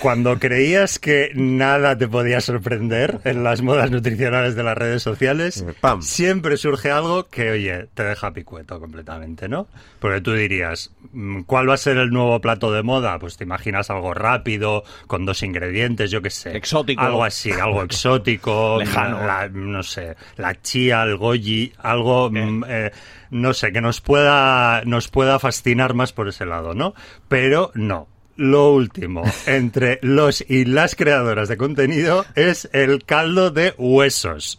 cuando 0.00 0.38
creías 0.38 0.98
que 0.98 1.30
nada 1.34 1.96
te 1.96 2.08
podía 2.08 2.40
sorprender 2.40 3.20
en 3.24 3.44
las 3.44 3.62
modas 3.62 3.90
nutricionales 3.90 4.54
de 4.54 4.62
las 4.62 4.76
redes 4.76 5.02
sociales, 5.02 5.64
Eh, 5.68 5.74
pam. 5.80 6.02
siempre 6.02 6.56
surge 6.56 6.90
algo 6.90 7.28
que, 7.28 7.50
oye, 7.50 7.86
te 7.94 8.02
deja 8.04 8.32
picueto 8.32 8.80
completamente, 8.80 9.48
¿no? 9.48 9.68
Porque 9.98 10.20
tú 10.20 10.32
dirías, 10.32 10.92
mm, 11.12 11.42
¿cuál 11.42 11.68
va 11.68 11.74
a 11.74 11.76
ser 11.78 11.96
el 11.98 12.10
nuevo 12.10 12.40
plato 12.40 12.72
de 12.72 12.82
moda? 12.82 13.18
Pues 13.18 13.36
te 13.36 13.44
imaginas 13.44 13.90
algo 13.90 14.14
rápido, 14.14 14.84
con 15.06 15.24
dos 15.26 15.42
ingredientes, 15.42 16.10
yo 16.10 16.22
qué 16.22 16.30
sé. 16.30 16.56
Exótico. 16.56 17.02
Algo 17.02 17.24
así, 17.24 17.50
algo 17.52 17.82
exótico. 17.82 18.78
Lejano. 18.80 19.26
la- 19.26 19.48
no 19.48 19.82
sé, 19.82 20.16
la 20.36 20.60
chía, 20.60 21.02
el 21.02 21.16
goji, 21.16 21.72
algo, 21.78 22.30
mm, 22.30 22.64
eh, 22.68 22.90
no 23.30 23.54
sé, 23.54 23.72
que 23.72 23.80
nos 23.80 24.00
pueda, 24.00 24.82
nos 24.84 25.08
pueda 25.08 25.38
fascinar 25.38 25.94
más 25.94 26.12
por 26.12 26.28
ese 26.28 26.44
lado, 26.46 26.74
¿no? 26.74 26.94
Pero 27.28 27.70
no. 27.74 28.08
Lo 28.40 28.72
último 28.72 29.22
entre 29.46 29.98
los 30.00 30.42
y 30.48 30.64
las 30.64 30.94
creadoras 30.94 31.48
de 31.50 31.58
contenido 31.58 32.24
es 32.36 32.70
el 32.72 33.04
caldo 33.04 33.50
de 33.50 33.74
huesos. 33.76 34.58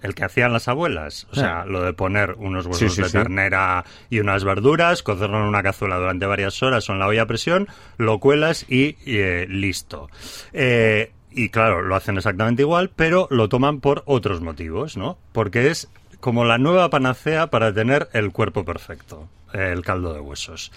El 0.00 0.14
que 0.14 0.24
hacían 0.24 0.50
las 0.54 0.66
abuelas. 0.66 1.26
O 1.30 1.34
sea, 1.34 1.66
lo 1.66 1.82
de 1.82 1.92
poner 1.92 2.36
unos 2.38 2.64
huesos 2.64 2.78
Sí, 2.78 2.88
sí, 2.96 3.02
de 3.02 3.08
sí. 3.08 3.12
ternera 3.12 3.84
y 4.08 4.20
unas 4.20 4.44
verduras, 4.44 5.02
cocerlo 5.02 5.36
en 5.36 5.44
una 5.44 5.62
cazuela 5.62 5.98
durante 5.98 6.24
varias 6.24 6.62
horas 6.62 6.88
o 6.88 6.94
en 6.94 7.00
la 7.00 7.06
olla 7.06 7.22
a 7.22 7.26
presión, 7.26 7.68
lo 7.98 8.18
cuelas 8.18 8.64
y, 8.66 8.96
y, 9.04 9.18
eh, 9.18 9.46
listo. 9.46 10.08
Eh, 10.54 11.12
y 11.30 11.50
claro, 11.50 11.82
lo 11.82 11.94
hacen 11.94 12.16
exactamente 12.16 12.62
igual, 12.62 12.90
pero 12.96 13.28
lo 13.30 13.50
toman 13.50 13.80
por 13.80 14.04
otros 14.06 14.40
motivos, 14.40 14.96
¿no? 14.96 15.18
Porque 15.32 15.68
es 15.70 15.88
como 16.20 16.46
la 16.46 16.56
nueva 16.56 16.88
panacea 16.88 17.48
para 17.48 17.74
tener 17.74 18.08
el 18.14 18.32
cuerpo 18.32 18.64
perfecto, 18.64 19.28
el 19.52 19.82
caldo 19.82 20.14
de 20.14 20.20
huesos. 20.20 20.72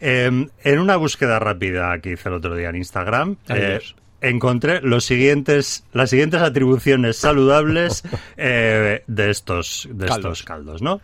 Eh, 0.00 0.48
en 0.64 0.78
una 0.78 0.96
búsqueda 0.96 1.38
rápida 1.38 1.98
que 2.00 2.12
hice 2.12 2.28
el 2.28 2.36
otro 2.36 2.54
día 2.54 2.70
en 2.70 2.76
Instagram, 2.76 3.36
eh, 3.48 3.80
encontré 4.20 4.80
los 4.82 5.04
siguientes, 5.04 5.84
las 5.92 6.10
siguientes 6.10 6.40
atribuciones 6.40 7.16
saludables 7.16 8.02
eh, 8.36 9.02
de 9.06 9.30
estos, 9.30 9.88
de 9.90 10.06
Caldos. 10.06 10.16
estos 10.16 10.42
caldos, 10.42 10.82
¿no? 10.82 11.00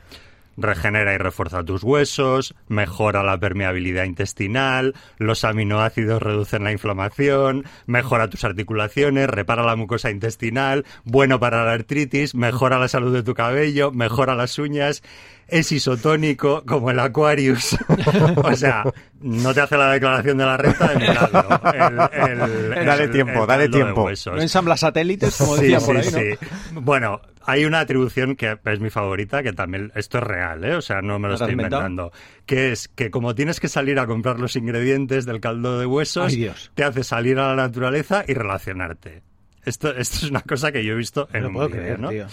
Regenera 0.57 1.15
y 1.15 1.19
refuerza 1.19 1.65
tus 1.65 1.83
huesos, 1.83 2.55
mejora 2.69 3.23
la 3.23 3.39
permeabilidad 3.39 4.05
intestinal, 4.05 4.95
los 5.19 5.45
aminoácidos 5.45 6.23
reducen 6.23 6.63
la 6.65 6.73
inflamación, 6.73 7.65
mejora 7.87 8.29
tus 8.29 8.45
articulaciones, 8.45 9.29
repara 9.29 9.63
la 9.65 9.77
mucosa 9.77 10.11
intestinal, 10.11 10.85
bueno 11.05 11.41
para 11.41 11.65
la 11.65 11.73
artritis, 11.73 12.35
mejora 12.35 12.79
la 12.79 12.89
salud 12.89 13.15
de 13.15 13.23
tu 13.23 13.33
cabello, 13.35 13.93
mejora 13.93 14.35
las 14.35 14.59
uñas, 14.59 15.03
es 15.49 15.73
isotónico 15.73 16.65
como 16.67 16.91
el 16.91 17.01
Aquarius. 17.01 17.77
o 18.37 18.55
sea, 18.57 18.85
no 19.21 19.53
te 19.55 19.61
hace 19.63 19.77
la 19.77 19.93
declaración 19.93 20.39
de 20.39 20.45
la 20.47 20.57
renta 20.57 20.89
de 20.89 20.97
milagro. 20.99 21.61
El- 21.73 22.77
el- 22.79 22.87
Dale 22.87 23.09
tiempo, 23.09 23.41
el 23.43 23.47
dale 23.47 23.69
tiempo. 23.69 24.09
No 24.27 24.41
ensambla 24.43 24.77
satélites, 24.77 25.37
como 25.37 25.57
Sí, 25.57 25.63
decían 25.63 25.81
sí, 25.81 25.87
por 25.87 25.97
ahí, 25.97 26.11
¿no? 26.11 26.19
sí. 26.19 26.49
Bueno, 26.75 27.21
hay 27.47 27.65
una 27.65 27.81
atribución 27.81 28.37
que 28.37 28.59
es 28.65 28.81
mi 28.81 28.91
favorita, 28.91 29.43
que 29.43 29.53
también, 29.53 29.93
esto 29.95 30.19
es 30.19 30.25
real, 30.25 30.65
¿eh? 30.65 30.75
O 30.75 30.83
sea, 30.83 31.03
no 31.03 31.19
me 31.19 31.29
lo 31.29 31.29
¿Lo 31.29 31.35
has 31.35 31.41
estoy 31.43 31.53
inventando. 31.53 32.13
Que 32.47 32.73
es 32.73 32.89
que 32.89 33.11
como 33.11 33.35
tienes 33.35 33.61
que 33.61 33.69
salir 33.69 33.99
a 33.99 34.07
comprar 34.07 34.39
los 34.41 34.57
ingredientes 34.57 35.27
del 35.27 35.41
caldo 35.41 35.79
de 35.79 35.87
huesos, 35.87 36.33
Ay, 36.33 36.51
te 36.75 36.85
hace 36.85 37.05
salir 37.05 37.39
a 37.39 37.49
la 37.49 37.57
naturaleza 37.57 38.25
y 38.27 38.35
relacionarte. 38.35 39.23
Esto, 39.65 39.91
esto 39.97 40.17
es 40.17 40.31
una 40.31 40.41
cosa 40.43 40.73
que 40.73 40.85
yo 40.85 40.95
he 40.95 40.97
visto 40.97 41.29
en 41.33 41.43
No 41.43 41.49
un 41.49 41.55
puedo 41.55 41.71
creer, 41.71 42.01
¿no? 42.01 42.09
tío. 42.09 42.27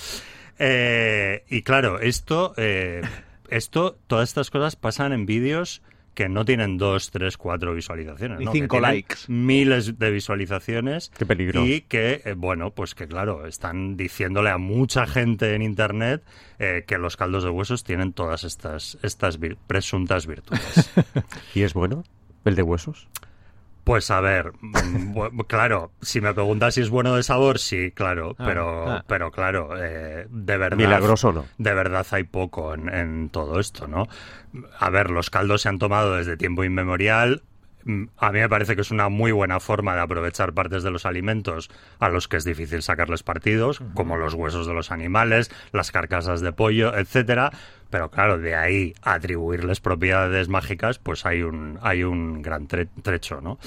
Eh, 0.58 1.44
y 1.50 1.62
claro, 1.62 2.00
esto, 2.00 2.54
eh, 2.58 3.02
esto, 3.50 3.98
todas 4.08 4.30
estas 4.30 4.50
cosas 4.50 4.76
pasan 4.76 5.14
en 5.14 5.26
vídeos 5.26 5.82
que 6.20 6.28
no 6.28 6.44
tienen 6.44 6.78
dos, 6.78 7.12
tres, 7.12 7.38
cuatro 7.38 7.74
visualizaciones. 7.74 8.40
Que 8.40 8.48
cinco 8.52 8.82
likes. 8.82 9.16
Miles 9.30 9.98
de 9.98 10.12
visualizaciones. 10.12 11.14
Qué 11.18 11.26
peligro. 11.26 11.66
Y 11.66 11.80
que, 11.80 12.22
eh, 12.26 12.34
bueno, 12.36 12.72
pues 12.72 12.94
que 12.94 13.08
claro, 13.08 13.46
están 13.48 13.96
diciéndole 13.96 14.50
a 14.50 14.58
mucha 14.58 15.08
gente 15.08 15.56
en 15.56 15.62
Internet 15.62 16.22
eh, 16.60 16.84
que 16.86 16.98
los 16.98 17.16
caldos 17.16 17.46
de 17.46 17.52
huesos 17.52 17.86
tienen 17.86 18.12
todas 18.12 18.44
estas, 18.44 18.98
estas 19.02 19.40
vir- 19.40 19.56
presuntas 19.66 20.28
virtudes. 20.28 20.92
¿Y 21.56 21.62
es 21.62 21.74
bueno? 21.74 22.04
¿El 22.44 22.56
de 22.56 22.64
huesos? 22.64 23.08
Pues 23.90 24.12
a 24.12 24.22
ver, 24.22 24.54
mm, 24.62 25.40
claro, 25.48 25.90
si 26.00 26.22
me 26.22 26.32
preguntas 26.32 26.76
si 26.76 26.82
es 26.82 26.92
bueno 26.92 27.16
de 27.16 27.24
sabor, 27.24 27.58
sí, 27.58 27.90
claro, 27.90 28.36
Ah, 28.38 28.44
pero, 28.46 28.88
ah. 28.88 29.06
pero 29.08 29.32
claro, 29.32 29.72
eh, 29.76 30.28
de 30.30 30.58
verdad. 30.58 30.78
Milagroso 30.78 31.34
no. 31.34 31.46
De 31.58 31.74
verdad 31.74 32.06
hay 32.12 32.24
poco 32.24 32.76
en, 32.76 32.88
en 32.94 33.30
todo 33.32 33.60
esto, 33.60 33.88
¿no? 33.88 34.08
A 34.78 34.92
ver, 34.92 35.10
los 35.10 35.32
caldos 35.32 35.64
se 35.64 35.70
han 35.70 35.80
tomado 35.80 36.18
desde 36.18 36.38
tiempo 36.38 36.64
inmemorial. 36.64 37.42
Mm, 37.86 38.06
A 38.18 38.32
mí 38.32 38.40
me 38.40 38.50
parece 38.50 38.76
que 38.76 38.82
es 38.82 38.92
una 38.92 39.10
muy 39.10 39.32
buena 39.32 39.60
forma 39.60 39.96
de 39.96 40.02
aprovechar 40.02 40.54
partes 40.54 40.84
de 40.84 40.92
los 40.92 41.06
alimentos 41.06 41.70
a 42.00 42.10
los 42.10 42.28
que 42.28 42.38
es 42.38 42.44
difícil 42.44 42.82
sacarles 42.82 43.24
partidos, 43.24 43.82
como 43.94 44.18
los 44.18 44.34
huesos 44.34 44.68
de 44.68 44.74
los 44.74 44.92
animales, 44.92 45.50
las 45.72 45.92
carcasas 45.92 46.42
de 46.42 46.52
pollo, 46.52 46.96
etcétera. 46.98 47.52
Pero 47.90 48.12
claro, 48.12 48.38
de 48.38 48.56
ahí 48.56 48.94
atribuirles 49.02 49.80
propiedades 49.80 50.48
mágicas, 50.50 51.00
pues 51.00 51.26
hay 51.26 51.42
un, 51.42 51.80
hay 51.82 52.04
un 52.04 52.42
gran 52.42 52.68
tre- 52.68 52.90
trecho, 53.02 53.42
¿no? 53.42 53.58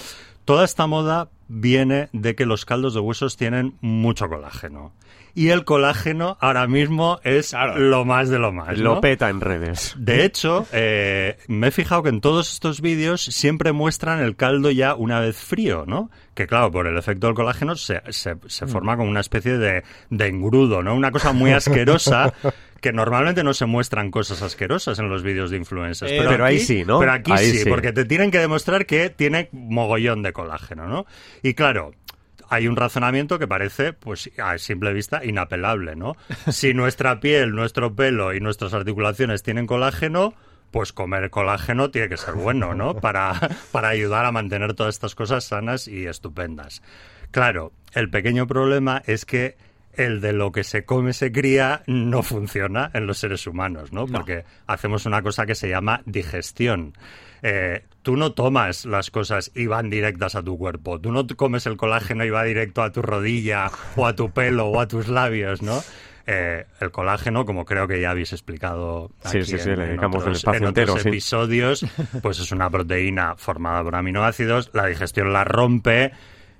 Toda 0.45 0.64
esta 0.64 0.87
moda 0.87 1.28
viene 1.49 2.09
de 2.12 2.35
que 2.35 2.47
los 2.47 2.64
caldos 2.64 2.95
de 2.95 3.00
huesos 3.00 3.37
tienen 3.37 3.75
mucho 3.81 4.28
colágeno. 4.28 4.92
Y 5.35 5.49
el 5.49 5.65
colágeno 5.65 6.37
ahora 6.41 6.67
mismo 6.67 7.19
es 7.25 7.55
lo 7.77 8.05
más 8.05 8.29
de 8.29 8.39
lo 8.39 8.53
más. 8.53 8.77
Lo 8.79 9.01
peta 9.01 9.31
en 9.31 9.41
redes. 9.41 9.95
De 9.97 10.25
hecho, 10.25 10.67
eh, 10.73 11.39
me 11.49 11.69
he 11.69 11.71
fijado 11.71 12.03
que 12.03 12.11
en 12.11 12.21
todos 12.21 12.53
estos 12.53 12.81
vídeos 12.81 13.23
siempre 13.23 13.73
muestran 13.73 14.21
el 14.21 14.37
caldo 14.37 14.71
ya 14.71 14.95
una 14.95 15.21
vez 15.21 15.37
frío, 15.37 15.85
¿no? 15.87 16.11
Que 16.35 16.47
claro, 16.47 16.71
por 16.71 16.87
el 16.87 16.99
efecto 16.99 17.27
del 17.27 17.35
colágeno 17.35 17.77
se, 17.77 18.01
se, 18.11 18.37
se 18.47 18.67
forma 18.67 18.97
como 18.97 19.11
una 19.11 19.21
especie 19.21 19.59
de, 19.59 19.85
de 20.11 20.27
engrudo, 20.27 20.83
¿no? 20.83 20.95
Una 20.95 21.11
cosa 21.11 21.33
muy 21.33 21.53
asquerosa 21.53 22.33
que 22.83 22.93
normalmente 22.93 23.45
no 23.45 23.55
se 23.55 23.65
muestran 23.65 24.11
cosas 24.11 24.43
asquerosas 24.43 24.99
en 24.99 25.09
los 25.09 25.23
vídeos 25.23 25.51
de 25.53 25.57
influencers. 25.57 26.11
Eh, 26.11 26.25
pero 26.29 26.45
ahí 26.45 26.59
sí, 26.59 26.85
¿no? 26.85 26.99
Pero 26.99 27.12
aquí 27.12 27.33
sí. 27.39 27.65
porque 27.69 27.93
te 27.93 28.05
tienen 28.05 28.33
que 28.33 28.39
demostrar 28.39 28.87
que 28.87 29.09
tiene 29.09 29.49
mogollón 29.53 30.23
de 30.23 30.33
colágeno, 30.33 30.89
¿no? 30.89 31.07
Y 31.45 31.55
claro, 31.55 31.93
hay 32.52 32.68
un 32.68 32.76
razonamiento 32.76 33.38
que 33.38 33.49
parece, 33.49 33.94
pues 33.94 34.30
a 34.37 34.59
simple 34.59 34.92
vista, 34.92 35.25
inapelable, 35.25 35.97
¿no? 35.97 36.16
Si 36.52 36.75
nuestra 36.75 37.18
piel, 37.18 37.52
nuestro 37.52 37.97
pelo 37.97 38.35
y 38.35 38.40
nuestras 38.40 38.75
articulaciones 38.75 39.42
tienen 39.42 39.66
colágeno, 39.66 40.35
pues 40.71 40.92
comer 40.92 41.30
colágeno 41.30 41.90
tiene 41.90 42.11
que 42.11 42.18
ser 42.18 42.35
bueno, 42.35 42.75
¿no? 42.75 42.94
Para, 43.00 43.40
para 43.73 43.88
ayudar 43.88 44.26
a 44.26 44.32
mantener 44.32 44.75
todas 44.75 44.94
estas 44.94 45.14
cosas 45.14 45.44
sanas 45.44 45.88
y 45.88 46.06
estupendas. 46.06 46.82
Claro, 47.30 47.73
el 47.94 48.11
pequeño 48.11 48.47
problema 48.47 49.02
es 49.06 49.25
que 49.25 49.56
el 49.94 50.21
de 50.21 50.35
lo 50.35 50.52
que 50.52 50.62
se 50.62 50.85
come 50.85 51.14
se 51.14 51.32
cría 51.32 51.82
no 51.87 52.23
funciona 52.23 52.90
en 52.92 53.06
los 53.06 53.16
seres 53.16 53.47
humanos, 53.47 53.94
¿no? 53.94 54.06
Porque 54.06 54.44
hacemos 54.66 55.06
una 55.06 55.23
cosa 55.23 55.47
que 55.47 55.54
se 55.54 55.71
llama 55.71 56.02
digestión. 56.04 56.92
Eh, 57.42 57.85
tú 58.02 58.16
no 58.16 58.32
tomas 58.32 58.85
las 58.85 59.11
cosas 59.11 59.50
y 59.54 59.66
van 59.66 59.90
directas 59.90 60.35
a 60.35 60.42
tu 60.42 60.59
cuerpo. 60.59 61.00
Tú 61.00 61.12
no 61.12 61.26
comes 61.37 61.66
el 61.66 61.76
colágeno 61.76 62.25
y 62.25 62.30
va 62.30 62.44
directo 62.44 62.82
a 62.82 62.92
tu 62.92 63.02
rodilla 63.02 63.71
o 63.97 64.06
a 64.06 64.14
tu 64.14 64.30
pelo 64.30 64.66
o 64.66 64.80
a 64.80 64.88
tus 64.88 65.09
labios, 65.09 65.62
¿no? 65.62 65.82
Eh, 66.26 66.66
el 66.80 66.92
colágeno, 66.92 67.44
como 67.44 67.64
creo 67.64 67.88
que 67.88 68.00
ya 68.00 68.11
habéis 68.11 68.32
explicado 68.32 69.11
Sí, 69.25 69.38
aquí 69.38 69.44
sí, 69.44 69.59
sí, 69.59 69.71
en, 69.71 69.78
le 69.78 69.85
en 69.85 69.88
dedicamos 69.90 70.25
el 70.25 70.37
otros, 70.37 70.54
en 70.54 70.64
entero, 70.64 70.97
episodios, 70.97 71.85
pues 72.23 72.38
es 72.38 72.52
una 72.52 72.71
proteína 72.71 73.35
formada 73.37 73.82
por 73.82 73.97
aminoácidos, 73.97 74.71
la 74.73 74.87
digestión 74.87 75.32
la 75.32 75.42
rompe 75.42 76.12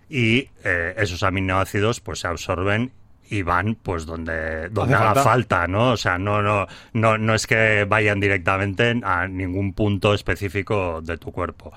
y 0.09 0.49
eh, 0.65 0.95
esos 0.99 1.23
aminoácidos 1.23 2.01
pues 2.01 2.21
se 2.21 2.27
absorben 2.27 2.91
y 3.31 3.43
van 3.43 3.77
pues 3.77 4.07
donde 4.07 4.69
donde 4.69 4.95
haga 4.95 5.15
falta. 5.15 5.23
falta, 5.23 5.67
¿no? 5.67 5.93
O 5.93 5.97
sea, 5.97 6.19
no 6.19 6.43
no 6.43 6.67
no 6.93 7.19
no 7.19 7.35
es 7.35 7.47
que 7.47 7.85
vayan 7.89 8.21
directamente 8.21 9.01
a 9.03 9.27
ningún 9.29 9.73
punto 9.73 10.15
específico 10.15 11.01
de 11.03 11.19
tu 11.19 11.33
cuerpo. 11.33 11.73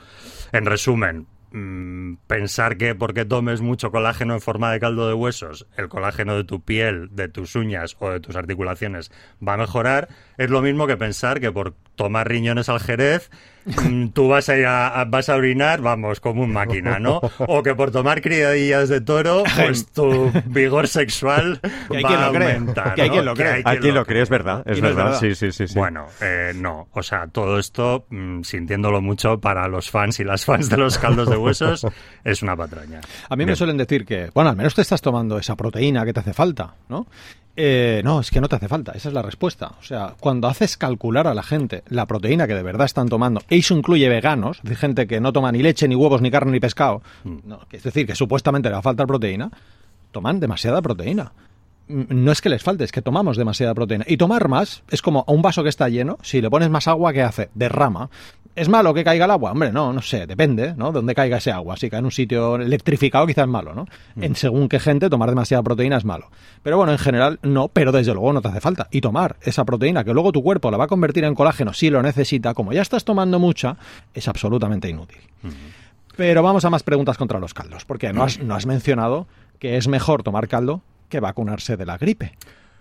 En 0.51 0.65
resumen, 0.65 1.27
mm, 1.51 2.15
pensar 2.27 2.77
que 2.77 2.95
porque 2.95 3.25
tomes 3.25 3.61
mucho 3.61 3.91
colágeno 3.91 4.33
en 4.33 4.41
forma 4.41 4.71
de 4.71 4.79
caldo 4.79 5.07
de 5.07 5.13
huesos, 5.13 5.67
el 5.77 5.89
colágeno 5.89 6.35
de 6.35 6.43
tu 6.43 6.61
piel, 6.61 7.09
de 7.11 7.29
tus 7.29 7.55
uñas 7.55 7.95
o 7.99 8.09
de 8.09 8.19
tus 8.19 8.35
articulaciones 8.35 9.11
va 9.45 9.53
a 9.53 9.57
mejorar, 9.57 10.09
es 10.37 10.49
lo 10.49 10.61
mismo 10.61 10.87
que 10.87 10.97
pensar 10.97 11.39
que 11.39 11.51
por 11.51 11.73
tomar 11.95 12.27
riñones 12.27 12.69
al 12.69 12.79
jerez 12.79 13.29
tú 14.13 14.27
vas 14.27 14.47
a 14.49 14.57
ir 14.57 14.65
a, 14.65 14.87
a- 15.01 15.05
vas 15.05 15.29
a 15.29 15.35
orinar, 15.35 15.81
vamos, 15.81 16.19
como 16.19 16.43
un 16.43 16.53
máquina, 16.53 16.99
¿no? 16.99 17.19
O 17.39 17.63
que 17.63 17.73
por 17.75 17.91
tomar 17.91 18.21
criadillas 18.21 18.89
de 18.89 19.01
toro, 19.01 19.43
pues 19.55 19.87
tu 19.93 20.31
vigor 20.45 20.87
sexual 20.87 21.59
Que 21.89 21.97
hay 21.97 22.03
va 22.03 22.09
quien 22.09 22.19
a 22.21 22.27
lo 22.27 22.33
cree. 22.33 22.53
aumentar. 22.53 22.93
Que 22.95 23.01
hay 23.03 23.09
quien 23.09 23.25
lo 23.25 23.33
cree. 23.33 23.51
hay 23.51 23.61
Aquí 23.65 23.91
lo 23.91 24.05
cree, 24.05 24.21
es 24.21 24.29
verdad. 24.29 24.63
Es 24.67 24.79
verdad. 24.81 25.03
verdad. 25.05 25.19
Sí, 25.19 25.35
sí, 25.35 25.51
sí, 25.51 25.67
sí. 25.67 25.77
bueno, 25.77 26.05
eh, 26.21 26.53
no, 26.55 26.87
o 26.91 27.03
sea, 27.03 27.27
todo 27.27 27.57
esto, 27.59 28.05
mm, 28.09 28.41
sintiéndolo 28.43 29.01
mucho 29.01 29.39
para 29.39 29.67
los 29.67 29.89
fans 29.89 30.19
y 30.19 30.23
las 30.23 30.45
fans 30.45 30.69
de 30.69 30.77
los 30.77 30.97
caldos 30.97 31.29
de 31.29 31.37
huesos, 31.37 31.85
es 32.23 32.41
una 32.43 32.55
patraña. 32.55 33.01
A 33.29 33.35
mí 33.35 33.45
me 33.45 33.55
suelen 33.55 33.77
decir 33.77 34.05
que, 34.05 34.29
bueno, 34.33 34.49
al 34.51 34.55
menos 34.55 34.75
te 34.75 34.81
estás 34.81 35.01
tomando 35.01 35.37
esa 35.37 35.55
proteína 35.55 36.05
que 36.05 36.13
te 36.13 36.19
hace 36.19 36.33
falta, 36.33 36.75
¿no? 36.89 37.07
Eh, 37.57 38.01
no, 38.03 38.19
es 38.19 38.31
que 38.31 38.41
no 38.41 38.49
te 38.49 38.57
hace 38.57 38.67
falta, 38.67 38.91
esa 38.91 39.07
es 39.07 39.13
la 39.13 39.21
respuesta. 39.21 39.71
O 39.79 39.83
sea, 39.83 40.13
cuando 40.19 40.47
haces 40.47 40.75
calcular 40.75 41.25
a 41.27 41.33
la 41.33 41.43
gente 41.43 41.83
la 41.87 42.05
proteína 42.05 42.47
que 42.47 42.53
de 42.55 42.63
verdad 42.63 42.85
están 42.85 43.07
tomando, 43.07 43.41
e 43.49 43.55
eso 43.57 43.73
incluye 43.75 44.09
veganos, 44.09 44.59
decir, 44.61 44.77
gente 44.77 45.07
que 45.07 45.21
no 45.21 45.31
toma 45.31 45.51
ni 45.53 45.61
leche, 45.63 45.87
ni 45.87 45.95
huevos, 45.95 46.21
ni 46.21 46.29
carne, 46.31 46.51
ni 46.51 46.59
pescado, 46.59 47.01
no, 47.23 47.59
que 47.69 47.77
es 47.77 47.83
decir, 47.83 48.05
que 48.05 48.15
supuestamente 48.15 48.67
le 48.69 48.73
va 48.73 48.79
a 48.79 48.83
faltar 48.83 49.07
proteína, 49.07 49.49
toman 50.11 50.39
demasiada 50.39 50.81
proteína. 50.81 51.31
Mm, 51.87 52.03
No 52.25 52.31
es 52.31 52.41
que 52.41 52.49
les 52.49 52.61
falte, 52.63 52.83
es 52.83 52.91
que 52.91 53.01
tomamos 53.01 53.37
demasiada 53.37 53.73
proteína. 53.73 54.03
Y 54.07 54.17
tomar 54.17 54.49
más 54.49 54.83
es 54.89 55.01
como 55.01 55.23
a 55.25 55.31
un 55.31 55.41
vaso 55.41 55.63
que 55.63 55.69
está 55.69 55.87
lleno, 55.87 56.17
si 56.23 56.41
le 56.41 56.49
pones 56.49 56.69
más 56.69 56.87
agua, 56.89 57.13
¿qué 57.13 57.21
hace? 57.21 57.49
Derrama. 57.53 58.09
¿Es 58.55 58.69
malo 58.69 58.93
que 58.93 59.03
caiga 59.03 59.25
el 59.25 59.31
agua? 59.31 59.51
Hombre, 59.51 59.71
no, 59.73 59.91
no 59.91 60.01
sé, 60.01 60.25
depende, 60.25 60.73
¿no? 60.75 60.87
De 60.87 60.93
dónde 60.93 61.13
caiga 61.13 61.37
ese 61.37 61.51
agua. 61.51 61.75
Si 61.75 61.89
cae 61.89 61.99
en 61.99 62.05
un 62.05 62.11
sitio 62.11 62.55
electrificado, 62.55 63.27
quizás 63.27 63.43
es 63.43 63.49
malo, 63.49 63.75
¿no? 63.75 63.85
En 64.15 64.35
según 64.35 64.69
qué 64.69 64.79
gente, 64.79 65.09
tomar 65.09 65.29
demasiada 65.29 65.61
proteína 65.61 65.97
es 65.97 66.05
malo. 66.05 66.29
Pero 66.63 66.77
bueno, 66.77 66.93
en 66.93 66.97
general, 66.97 67.39
no, 67.43 67.67
pero 67.67 67.91
desde 67.91 68.13
luego 68.13 68.31
no 68.31 68.41
te 68.41 68.47
hace 68.47 68.61
falta. 68.61 68.87
Y 68.91 69.01
tomar 69.01 69.35
esa 69.41 69.65
proteína, 69.65 70.05
que 70.05 70.13
luego 70.13 70.31
tu 70.31 70.41
cuerpo 70.41 70.71
la 70.71 70.77
va 70.77 70.85
a 70.85 70.87
convertir 70.87 71.25
en 71.25 71.35
colágeno 71.35 71.73
si 71.73 71.89
lo 71.89 72.01
necesita, 72.01 72.53
como 72.53 72.71
ya 72.71 72.81
estás 72.81 73.03
tomando 73.03 73.39
mucha, 73.39 73.75
es 74.13 74.27
absolutamente 74.29 74.87
inútil. 74.87 75.19
Pero 76.15 76.41
vamos 76.41 76.63
a 76.63 76.69
más 76.69 76.83
preguntas 76.83 77.17
contra 77.17 77.39
los 77.39 77.53
caldos, 77.53 77.83
porque 77.83 78.13
no 78.13 78.23
has, 78.23 78.39
no 78.39 78.55
has 78.55 78.65
mencionado 78.65 79.27
que 79.59 79.75
es 79.75 79.89
mejor 79.89 80.23
tomar 80.23 80.47
caldo 80.47 80.81
que 81.09 81.19
vacunarse 81.19 81.75
de 81.75 81.85
la 81.85 81.97
gripe. 81.97 82.33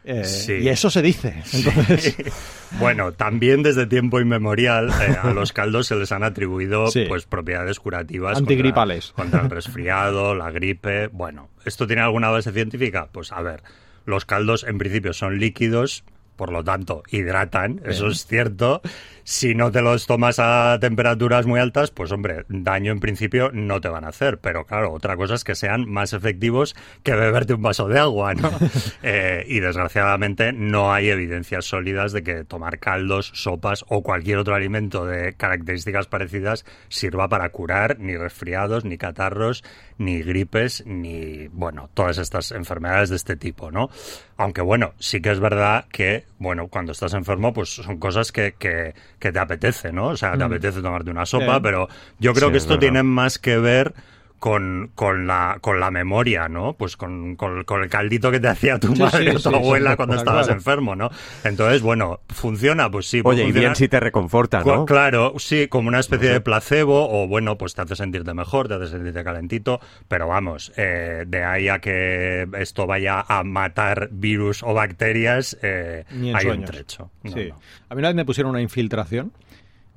Eh, 0.05 0.25
Sí. 0.25 0.53
Y 0.61 0.69
eso 0.69 0.91
se 0.91 1.01
dice. 1.03 1.43
Entonces, 1.53 2.17
Bueno, 2.79 3.13
también 3.13 3.63
desde 3.63 3.87
tiempo 3.87 4.21
inmemorial 4.21 4.91
eh, 4.91 5.17
a 5.23 5.33
los 5.33 5.53
caldos 5.53 5.87
se 5.87 5.97
les 5.97 6.11
han 6.13 6.23
atribuido 6.25 6.89
Sí. 6.89 7.05
pues 7.09 7.25
propiedades 7.25 7.79
curativas 7.81 8.37
Antigripales. 8.39 9.13
Contra, 9.13 9.41
contra 9.41 9.45
el 9.45 9.51
resfriado, 9.65 10.35
la 10.35 10.51
gripe. 10.51 11.07
Bueno, 11.09 11.49
¿esto 11.65 11.87
tiene 11.87 12.03
alguna 12.03 12.31
base 12.31 12.53
científica? 12.53 13.09
Pues 13.13 13.33
a 13.33 13.41
ver, 13.43 13.63
los 14.07 14.25
caldos 14.25 14.65
en 14.69 14.77
principio 14.79 15.13
son 15.13 15.39
líquidos, 15.39 16.05
por 16.37 16.51
lo 16.53 16.65
tanto 16.65 17.03
hidratan, 17.11 17.81
eso 17.85 18.09
es 18.09 18.27
cierto. 18.27 18.83
Si 19.25 19.55
no 19.55 19.73
te 19.73 19.81
los 19.81 20.07
tomas 20.07 20.39
a 20.39 20.79
temperaturas 20.81 21.47
muy 21.47 21.59
altas, 21.59 21.91
pues 21.91 22.13
hombre, 22.13 22.45
daño 22.49 22.93
en 22.93 23.01
principio 23.01 23.51
no 23.55 23.81
te 23.81 23.89
van 23.89 24.05
a 24.05 24.09
hacer. 24.09 24.39
Pero 24.39 24.67
claro, 24.67 24.93
otra 24.93 25.17
cosa 25.17 25.35
es 25.35 25.45
que 25.45 25.55
sean 25.55 25.89
más 25.89 26.13
efectivos 26.13 26.77
que 27.03 27.15
beberte 27.15 27.55
un 27.55 27.63
vaso 27.63 27.89
de 27.89 27.99
agua, 27.99 28.35
¿no? 28.35 28.51
Eh, 29.03 29.45
y 29.49 29.61
desgraciadamente 29.61 30.53
no 30.53 30.93
hay 30.93 31.11
evidencias 31.11 31.67
sólidas 31.67 32.13
de 32.13 32.23
que 32.23 32.45
tomar 32.45 32.79
caldos, 32.79 33.31
sopas 33.35 33.85
o 33.89 34.03
cualquier 34.03 34.39
otro 34.39 34.55
alimento 34.55 35.05
de 35.05 35.35
características 35.35 36.07
parecidas 36.07 36.65
sirva 36.89 37.29
para 37.29 37.49
curar 37.51 37.99
ni 37.99 38.17
resfriados, 38.17 38.85
ni 38.85 38.97
catarros, 38.97 39.63
ni 39.99 40.23
gripes, 40.23 40.85
ni, 40.87 41.49
bueno, 41.49 41.91
todas 41.95 42.19
estas 42.19 42.53
enfermedades 42.53 43.11
de 43.11 43.17
este 43.17 43.37
tipo, 43.37 43.71
¿no? 43.71 43.89
Aunque 44.37 44.63
bueno, 44.63 44.95
sí 44.99 45.21
que 45.21 45.31
es 45.31 45.41
verdad 45.41 45.87
que, 45.93 46.25
bueno, 46.39 46.69
cuando 46.69 46.93
estás 46.93 47.15
enfermo, 47.15 47.53
pues 47.53 47.69
son 47.69 47.99
cosas 47.99 48.33
que, 48.33 48.55
que, 48.59 48.95
que 49.25 49.33
te 49.33 49.39
apetece, 49.39 49.91
¿no? 49.91 50.09
O 50.09 50.17
sea, 50.19 50.37
te 50.37 50.45
apetece 50.45 50.83
tomarte 50.83 51.11
una 51.11 51.25
sopa, 51.25 51.59
pero 51.63 51.89
yo 52.19 52.35
creo 52.35 52.49
Sí, 52.49 52.53
que 52.53 52.59
es 52.59 52.65
esto 52.65 52.79
tiene 52.79 53.03
más 53.03 53.39
que 53.39 53.57
ver 53.57 53.95
con, 54.39 54.91
con, 54.95 55.27
la, 55.27 55.57
con 55.63 55.81
la 55.81 55.91
memoria, 55.91 56.49
¿no? 56.49 56.75
Pues 56.75 56.99
con, 56.99 57.35
con- 57.37 57.65
con 57.65 57.83
el 57.83 57.89
caldito 57.89 58.31
que 58.31 58.41
te 58.41 58.49
hacía 58.49 58.79
tu 58.79 58.89
Sí, 58.95 59.01
madre 59.03 59.31
sí, 59.31 59.37
o 59.37 59.41
tu 59.41 59.49
sí, 59.49 59.55
abuela 59.55 59.97
cuando 59.97 60.17
claro. 60.17 60.41
estabas 60.41 60.49
enfermo, 60.55 60.95
¿no? 60.95 61.09
Entonces, 61.45 61.81
bueno, 61.81 62.21
¿funciona? 62.29 62.91
Pues 62.91 63.07
sí. 63.09 63.23
puede 63.23 63.41
Oye, 63.43 63.49
y 63.49 63.53
bien 63.53 63.75
si 63.75 63.89
te 63.89 64.01
reconforta, 64.01 64.63
¿no? 64.63 64.85
Claro, 64.85 65.33
sí, 65.39 65.67
como 65.69 65.89
una 65.89 65.99
especie 66.01 66.29
de 66.29 66.41
placebo, 66.43 67.09
o 67.11 67.27
bueno, 67.27 67.57
pues 67.57 67.75
te 67.75 67.81
hace 67.83 67.97
sentirte 67.97 68.35
mejor, 68.35 68.69
te 68.69 68.75
hace 68.75 68.89
sentirte 68.89 69.25
calentito, 69.25 69.81
pero 70.09 70.29
vamos, 70.29 70.73
eh, 70.77 71.25
de 71.27 71.43
ahí 71.45 71.69
a 71.69 71.79
que 71.79 72.47
esto 72.59 72.87
vaya 72.87 73.25
a 73.27 73.45
matar 73.45 74.09
virus 74.13 74.63
o 74.63 74.75
bacterias, 74.75 75.57
eh, 75.63 76.05
Ni 76.11 76.31
en 76.31 76.37
hay 76.37 76.47
un 76.47 76.65
trecho. 76.65 77.11
No. 77.23 77.33
A 77.33 77.95
mí 77.95 77.99
una 78.01 78.09
vez 78.09 78.15
me 78.17 78.25
pusieron 78.27 78.51
una 78.51 78.61
infiltración. 78.61 79.33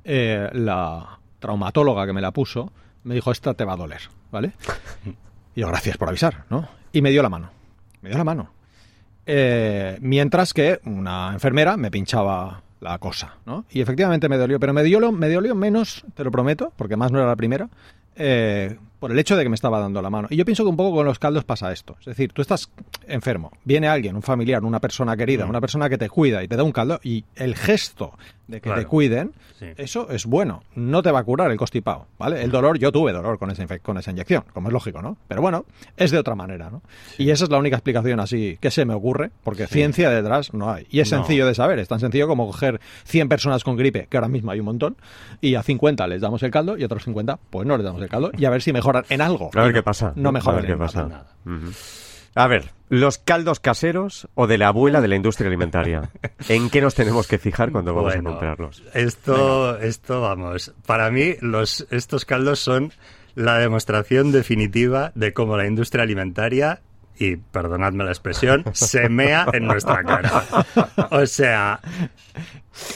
eh, 0.04 0.48
la 0.54 1.18
traumatóloga 1.38 2.06
que 2.06 2.12
me 2.14 2.22
la 2.22 2.30
puso 2.32 2.72
me 3.04 3.14
dijo, 3.14 3.30
esta 3.30 3.52
te 3.54 3.64
va 3.64 3.74
a 3.74 3.76
doler, 3.76 4.00
¿vale? 4.30 4.52
Y 5.54 5.60
yo, 5.60 5.68
gracias 5.68 5.96
por 5.96 6.08
avisar, 6.08 6.44
¿no? 6.50 6.68
Y 6.92 7.02
me 7.02 7.10
dio 7.10 7.22
la 7.22 7.28
mano. 7.28 7.50
Me 8.02 8.10
dio 8.10 8.18
la 8.18 8.24
mano. 8.24 8.50
Eh, 9.26 9.98
mientras 10.00 10.54
que 10.54 10.80
una 10.84 11.32
enfermera 11.32 11.76
me 11.76 11.90
pinchaba 11.90 12.62
la 12.80 12.98
cosa, 12.98 13.34
¿no? 13.44 13.64
Y 13.70 13.80
efectivamente 13.80 14.28
me 14.28 14.38
dolió, 14.38 14.58
pero 14.60 14.72
me 14.72 14.82
dolió, 14.82 15.12
me 15.12 15.28
dolió 15.28 15.54
menos, 15.54 16.04
te 16.14 16.24
lo 16.24 16.30
prometo, 16.30 16.72
porque 16.76 16.96
más 16.96 17.10
no 17.10 17.18
era 17.18 17.26
la 17.26 17.36
primera, 17.36 17.68
eh, 18.16 18.78
por 18.98 19.10
el 19.12 19.18
hecho 19.18 19.36
de 19.36 19.42
que 19.42 19.48
me 19.48 19.54
estaba 19.54 19.78
dando 19.80 20.02
la 20.02 20.10
mano. 20.10 20.28
Y 20.30 20.36
yo 20.36 20.44
pienso 20.44 20.64
que 20.64 20.70
un 20.70 20.76
poco 20.76 20.96
con 20.96 21.06
los 21.06 21.18
caldos 21.18 21.44
pasa 21.44 21.72
esto. 21.72 21.96
Es 22.00 22.06
decir, 22.06 22.32
tú 22.32 22.42
estás 22.42 22.70
enfermo, 23.06 23.50
viene 23.64 23.88
alguien, 23.88 24.16
un 24.16 24.22
familiar, 24.22 24.64
una 24.64 24.80
persona 24.80 25.16
querida, 25.16 25.46
Mm. 25.46 25.50
una 25.50 25.60
persona 25.60 25.88
que 25.88 25.98
te 25.98 26.08
cuida 26.08 26.42
y 26.42 26.48
te 26.48 26.56
da 26.56 26.62
un 26.64 26.72
caldo, 26.72 27.00
y 27.02 27.24
el 27.36 27.54
gesto 27.54 28.12
de 28.46 28.56
que 28.58 28.68
Claro. 28.68 28.80
te 28.80 28.86
cuiden, 28.86 29.32
Sí. 29.58 29.66
eso 29.76 30.08
es 30.10 30.24
bueno. 30.24 30.62
No 30.74 31.02
te 31.02 31.10
va 31.10 31.18
a 31.18 31.24
curar 31.24 31.50
el 31.50 31.58
constipado, 31.58 32.06
¿vale? 32.18 32.42
El 32.42 32.50
dolor, 32.50 32.78
yo 32.78 32.90
tuve 32.92 33.12
dolor 33.12 33.38
con 33.38 33.50
esa, 33.50 33.78
con 33.80 33.98
esa 33.98 34.10
inyección, 34.10 34.44
como 34.54 34.68
es 34.68 34.72
lógico, 34.72 35.02
¿no? 35.02 35.18
Pero 35.28 35.42
bueno, 35.42 35.66
es 35.98 36.10
de 36.10 36.18
otra 36.18 36.34
manera, 36.34 36.70
¿no? 36.70 36.80
Y 37.18 37.28
esa 37.30 37.44
es 37.44 37.50
la 37.50 37.58
única 37.58 37.76
explicación 37.76 38.20
así 38.20 38.56
que 38.60 38.70
se 38.70 38.84
me 38.86 38.94
ocurre, 38.94 39.30
porque 39.44 39.66
ciencia 39.66 40.08
detrás 40.10 40.54
no 40.54 40.70
hay. 40.70 40.86
Y 40.90 41.00
es 41.00 41.12
No. 41.12 41.18
sencillo 41.18 41.46
de 41.46 41.54
saber, 41.54 41.78
es 41.78 41.88
tan 41.88 42.00
sencillo 42.00 42.26
como 42.26 42.46
coger 42.46 42.80
100 43.04 43.28
personas 43.28 43.64
con 43.64 43.76
gripe, 43.76 44.06
que 44.08 44.16
ahora 44.16 44.28
mismo 44.28 44.50
hay 44.50 44.60
un 44.60 44.66
montón, 44.66 44.96
y 45.42 45.54
a 45.54 45.62
50 45.62 46.06
les 46.06 46.20
damos 46.22 46.42
el 46.42 46.50
caldo 46.50 46.78
y 46.78 46.82
a 46.82 46.86
otros 46.86 47.04
50 47.04 47.38
pues 47.50 47.66
no 47.66 47.76
les 47.76 47.84
damos 47.84 48.00
el 48.00 48.08
caldo 48.08 48.30
y 48.36 48.44
a 48.46 48.50
ver 48.50 48.62
si 48.62 48.72
en 49.08 49.20
algo. 49.20 49.50
A 49.54 49.62
ver 49.62 49.72
qué 49.72 49.82
pasa. 49.82 50.12
No 50.16 50.28
A 50.30 50.32
mejoran 50.32 50.56
ver 50.60 50.66
qué 50.66 50.72
en 50.72 50.78
pasa. 50.78 51.02
nada. 51.04 51.26
Ujú. 51.44 51.70
A 52.34 52.46
ver, 52.46 52.70
los 52.88 53.18
caldos 53.18 53.58
caseros 53.58 54.28
o 54.34 54.46
de 54.46 54.58
la 54.58 54.68
abuela 54.68 55.00
de 55.00 55.08
la 55.08 55.16
industria 55.16 55.48
alimentaria. 55.48 56.10
¿En 56.48 56.70
qué 56.70 56.80
nos 56.80 56.94
tenemos 56.94 57.26
que 57.26 57.38
fijar 57.38 57.72
cuando 57.72 57.94
vamos 57.94 58.12
Bueno, 58.14 58.30
a 58.30 58.32
comprarlos? 58.32 58.82
Esto, 58.94 59.78
esto, 59.78 60.20
vamos, 60.20 60.72
para 60.86 61.10
mí 61.10 61.34
los, 61.40 61.86
estos 61.90 62.24
caldos 62.24 62.60
son 62.60 62.92
la 63.34 63.58
demostración 63.58 64.30
definitiva 64.30 65.10
de 65.14 65.32
cómo 65.32 65.56
la 65.56 65.66
industria 65.66 66.02
alimentaria, 66.04 66.80
y 67.18 67.36
perdonadme 67.36 68.04
la 68.04 68.10
expresión, 68.10 68.64
se 68.72 69.08
mea 69.08 69.46
en 69.52 69.66
nuestra 69.66 70.04
cara. 70.04 70.44
O 71.10 71.26
sea, 71.26 71.80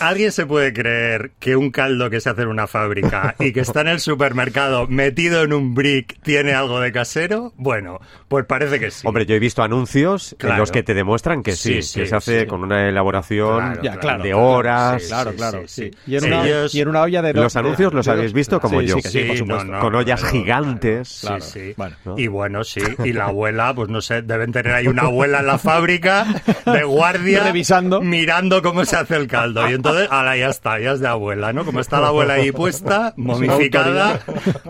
¿alguien 0.00 0.32
se 0.32 0.46
puede 0.46 0.72
creer 0.72 1.32
que 1.38 1.56
un 1.56 1.70
caldo 1.70 2.10
que 2.10 2.20
se 2.20 2.30
hace 2.30 2.42
en 2.42 2.48
una 2.48 2.66
fábrica 2.66 3.34
y 3.38 3.52
que 3.52 3.60
está 3.60 3.80
en 3.82 3.88
el 3.88 4.00
supermercado 4.00 4.86
metido 4.86 5.42
en 5.42 5.52
un 5.52 5.74
brick 5.74 6.20
tiene 6.22 6.54
algo 6.54 6.80
de 6.80 6.92
casero? 6.92 7.52
Bueno, 7.56 8.00
pues 8.28 8.44
parece 8.46 8.78
que 8.80 8.90
sí. 8.90 9.06
Hombre, 9.06 9.26
yo 9.26 9.34
he 9.34 9.38
visto 9.38 9.62
anuncios 9.62 10.36
en 10.40 10.56
los 10.56 10.70
que 10.70 10.82
te 10.82 10.94
demuestran 10.94 11.42
que 11.42 11.52
sí, 11.52 11.74
Sí, 11.74 11.82
sí, 11.82 12.00
que 12.00 12.06
se 12.06 12.14
hace 12.16 12.40
sí. 12.42 12.46
con 12.46 12.62
una 12.62 12.88
elaboración 12.88 13.58
Claro, 13.58 13.82
Ya, 13.82 13.96
claro, 13.96 14.22
de 14.22 14.34
horas. 14.34 15.02
Claro, 15.06 15.30
sí, 15.30 15.36
claro, 15.36 15.62
sí. 15.66 15.90
Y, 16.06 16.16
en 16.16 16.24
una, 16.24 16.46
Ellos- 16.46 16.74
y 16.74 16.80
en 16.80 16.88
una 16.88 17.02
olla 17.02 17.22
de 17.22 17.32
dos- 17.32 17.42
Los 17.44 17.56
anuncios 17.56 17.92
los 17.92 18.06
de- 18.06 18.12
habéis 18.12 18.32
visto 18.32 18.60
como 18.60 18.80
Sí, 18.80 18.86
yo. 18.86 18.96
Sí, 18.96 19.02
que 19.02 19.08
sí, 19.36 19.42
por 19.42 19.46
no, 19.48 19.64
no. 19.64 19.80
con 19.80 19.94
ollas 19.94 20.20
claro, 20.20 20.36
gigantes. 20.36 21.18
Claro. 21.22 21.40
Sí, 21.40 21.50
sí. 21.60 21.74
Bueno. 21.76 21.96
¿no? 22.04 22.18
Y 22.18 22.26
bueno, 22.28 22.64
sí. 22.64 22.80
Y 23.04 23.12
la 23.12 23.24
abuela, 23.32 23.74
pues 23.74 23.88
no 23.88 24.00
sé, 24.00 24.22
deben 24.22 24.52
tener 24.52 24.72
ahí 24.74 24.86
una 24.88 25.02
abuela 25.02 25.40
en 25.40 25.46
la 25.46 25.58
fábrica 25.58 26.26
de 26.66 26.84
guardia. 26.84 27.44
Revisando. 27.44 28.00
Mirando 28.00 28.62
cómo 28.62 28.84
se 28.84 28.96
hace 28.96 29.16
el 29.16 29.26
caldo. 29.26 29.62
Y 29.72 29.74
entonces, 29.76 30.08
ahora 30.10 30.36
ya 30.36 30.48
está, 30.50 30.78
ya 30.78 30.92
es 30.92 31.00
de 31.00 31.08
abuela, 31.08 31.52
¿no? 31.52 31.64
Como 31.64 31.80
está 31.80 32.00
la 32.00 32.08
abuela 32.08 32.34
ahí 32.34 32.52
puesta, 32.52 33.14
momificada, 33.16 34.20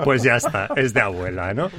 pues 0.04 0.22
ya 0.22 0.36
está, 0.36 0.68
es 0.76 0.94
de 0.94 1.00
abuela, 1.00 1.52
¿no? 1.54 1.70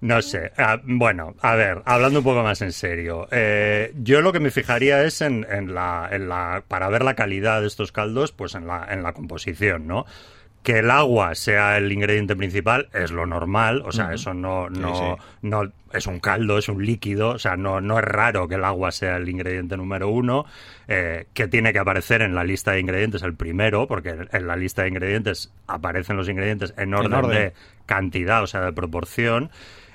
No 0.00 0.20
sé. 0.20 0.50
Ah, 0.58 0.80
bueno, 0.82 1.34
a 1.42 1.54
ver, 1.54 1.80
hablando 1.84 2.18
un 2.18 2.24
poco 2.24 2.42
más 2.42 2.60
en 2.62 2.72
serio. 2.72 3.28
eh, 3.30 3.92
yo 3.96 4.20
lo 4.20 4.32
que 4.32 4.40
me 4.40 4.50
fijaría 4.50 5.04
es 5.04 5.20
en, 5.20 5.46
en 5.48 5.74
la, 5.74 6.08
en 6.10 6.28
la. 6.28 6.64
Para 6.66 6.88
ver 6.88 7.04
la 7.04 7.14
calidad 7.14 7.60
de 7.60 7.68
estos 7.68 7.92
caldos, 7.92 8.32
pues 8.32 8.54
en 8.56 8.66
la, 8.66 8.86
en 8.90 9.04
la 9.04 9.12
composición, 9.12 9.86
¿no? 9.86 10.04
Que 10.62 10.78
el 10.78 10.90
agua 10.90 11.34
sea 11.34 11.76
el 11.76 11.90
ingrediente 11.90 12.36
principal 12.36 12.88
es 12.92 13.10
lo 13.10 13.26
normal, 13.26 13.82
o 13.84 13.90
sea, 13.90 14.12
eso 14.12 14.32
no, 14.32 14.70
no, 14.70 14.94
sí. 14.94 15.24
no 15.42 15.72
es 15.92 16.06
un 16.06 16.20
caldo, 16.20 16.58
es 16.58 16.68
un 16.68 16.84
líquido, 16.84 17.30
o 17.30 17.38
sea, 17.38 17.56
no, 17.56 17.80
no 17.80 17.98
es 17.98 18.04
raro 18.04 18.48
que 18.48 18.54
el 18.54 18.64
agua 18.64 18.92
sea 18.92 19.16
el 19.16 19.28
ingrediente 19.28 19.76
número 19.76 20.08
uno, 20.08 20.46
eh, 20.88 21.26
que 21.34 21.48
tiene 21.48 21.72
que 21.72 21.78
aparecer 21.78 22.22
en 22.22 22.34
la 22.34 22.44
lista 22.44 22.72
de 22.72 22.80
ingredientes 22.80 23.22
el 23.22 23.34
primero, 23.34 23.86
porque 23.88 24.28
en 24.30 24.46
la 24.46 24.56
lista 24.56 24.82
de 24.82 24.88
ingredientes 24.88 25.52
aparecen 25.66 26.16
los 26.16 26.28
ingredientes 26.28 26.74
en 26.76 26.94
orden, 26.94 27.12
orden. 27.12 27.30
de 27.36 27.52
cantidad, 27.86 28.42
o 28.42 28.46
sea, 28.46 28.60
de 28.62 28.72
proporción. 28.72 29.50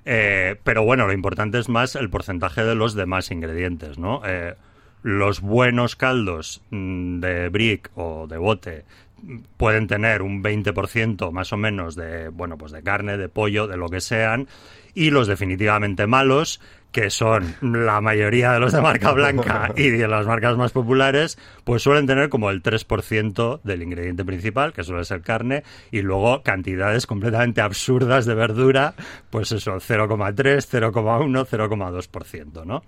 Eh, 0.05 0.55
pero 0.63 0.83
bueno, 0.83 1.07
lo 1.07 1.13
importante 1.13 1.59
es 1.59 1.67
más 1.67 1.95
el 1.95 2.09
porcentaje 2.09 2.63
de 2.63 2.75
los 2.75 2.93
demás 2.93 3.31
ingredientes, 3.31 3.97
¿no? 3.97 4.21
Eh, 4.25 4.55
los 5.03 5.41
buenos 5.41 5.95
caldos 5.95 6.61
mm, 6.69 7.19
de 7.19 7.49
brick 7.49 7.91
o 7.95 8.27
de 8.27 8.37
bote 8.37 8.85
pueden 9.57 9.87
tener 9.87 10.21
un 10.21 10.43
20% 10.43 11.31
más 11.31 11.51
o 11.53 11.57
menos 11.57 11.95
de, 11.95 12.29
bueno, 12.29 12.57
pues 12.57 12.71
de 12.71 12.83
carne, 12.83 13.17
de 13.17 13.29
pollo, 13.29 13.67
de 13.67 13.77
lo 13.77 13.89
que 13.89 14.01
sean, 14.01 14.47
y 14.93 15.09
los 15.11 15.27
definitivamente 15.27 16.07
malos, 16.07 16.59
que 16.91 17.09
son 17.09 17.55
la 17.61 18.01
mayoría 18.01 18.53
de 18.53 18.59
los 18.59 18.73
de 18.73 18.81
marca 18.81 19.11
blanca 19.11 19.71
y 19.77 19.89
de 19.89 20.07
las 20.07 20.25
marcas 20.25 20.57
más 20.57 20.71
populares, 20.71 21.37
pues 21.63 21.83
suelen 21.83 22.07
tener 22.07 22.29
como 22.29 22.49
el 22.49 22.63
3% 22.63 23.61
del 23.63 23.83
ingrediente 23.83 24.25
principal, 24.25 24.73
que 24.73 24.83
suele 24.83 25.03
ser 25.03 25.21
carne, 25.21 25.63
y 25.91 26.01
luego 26.01 26.41
cantidades 26.41 27.05
completamente 27.05 27.61
absurdas 27.61 28.25
de 28.25 28.35
verdura, 28.35 28.95
pues 29.29 29.51
eso, 29.51 29.73
0,3, 29.73 30.35
0,1, 30.35 31.45
0,2%, 31.45 32.65
¿no? 32.65 32.83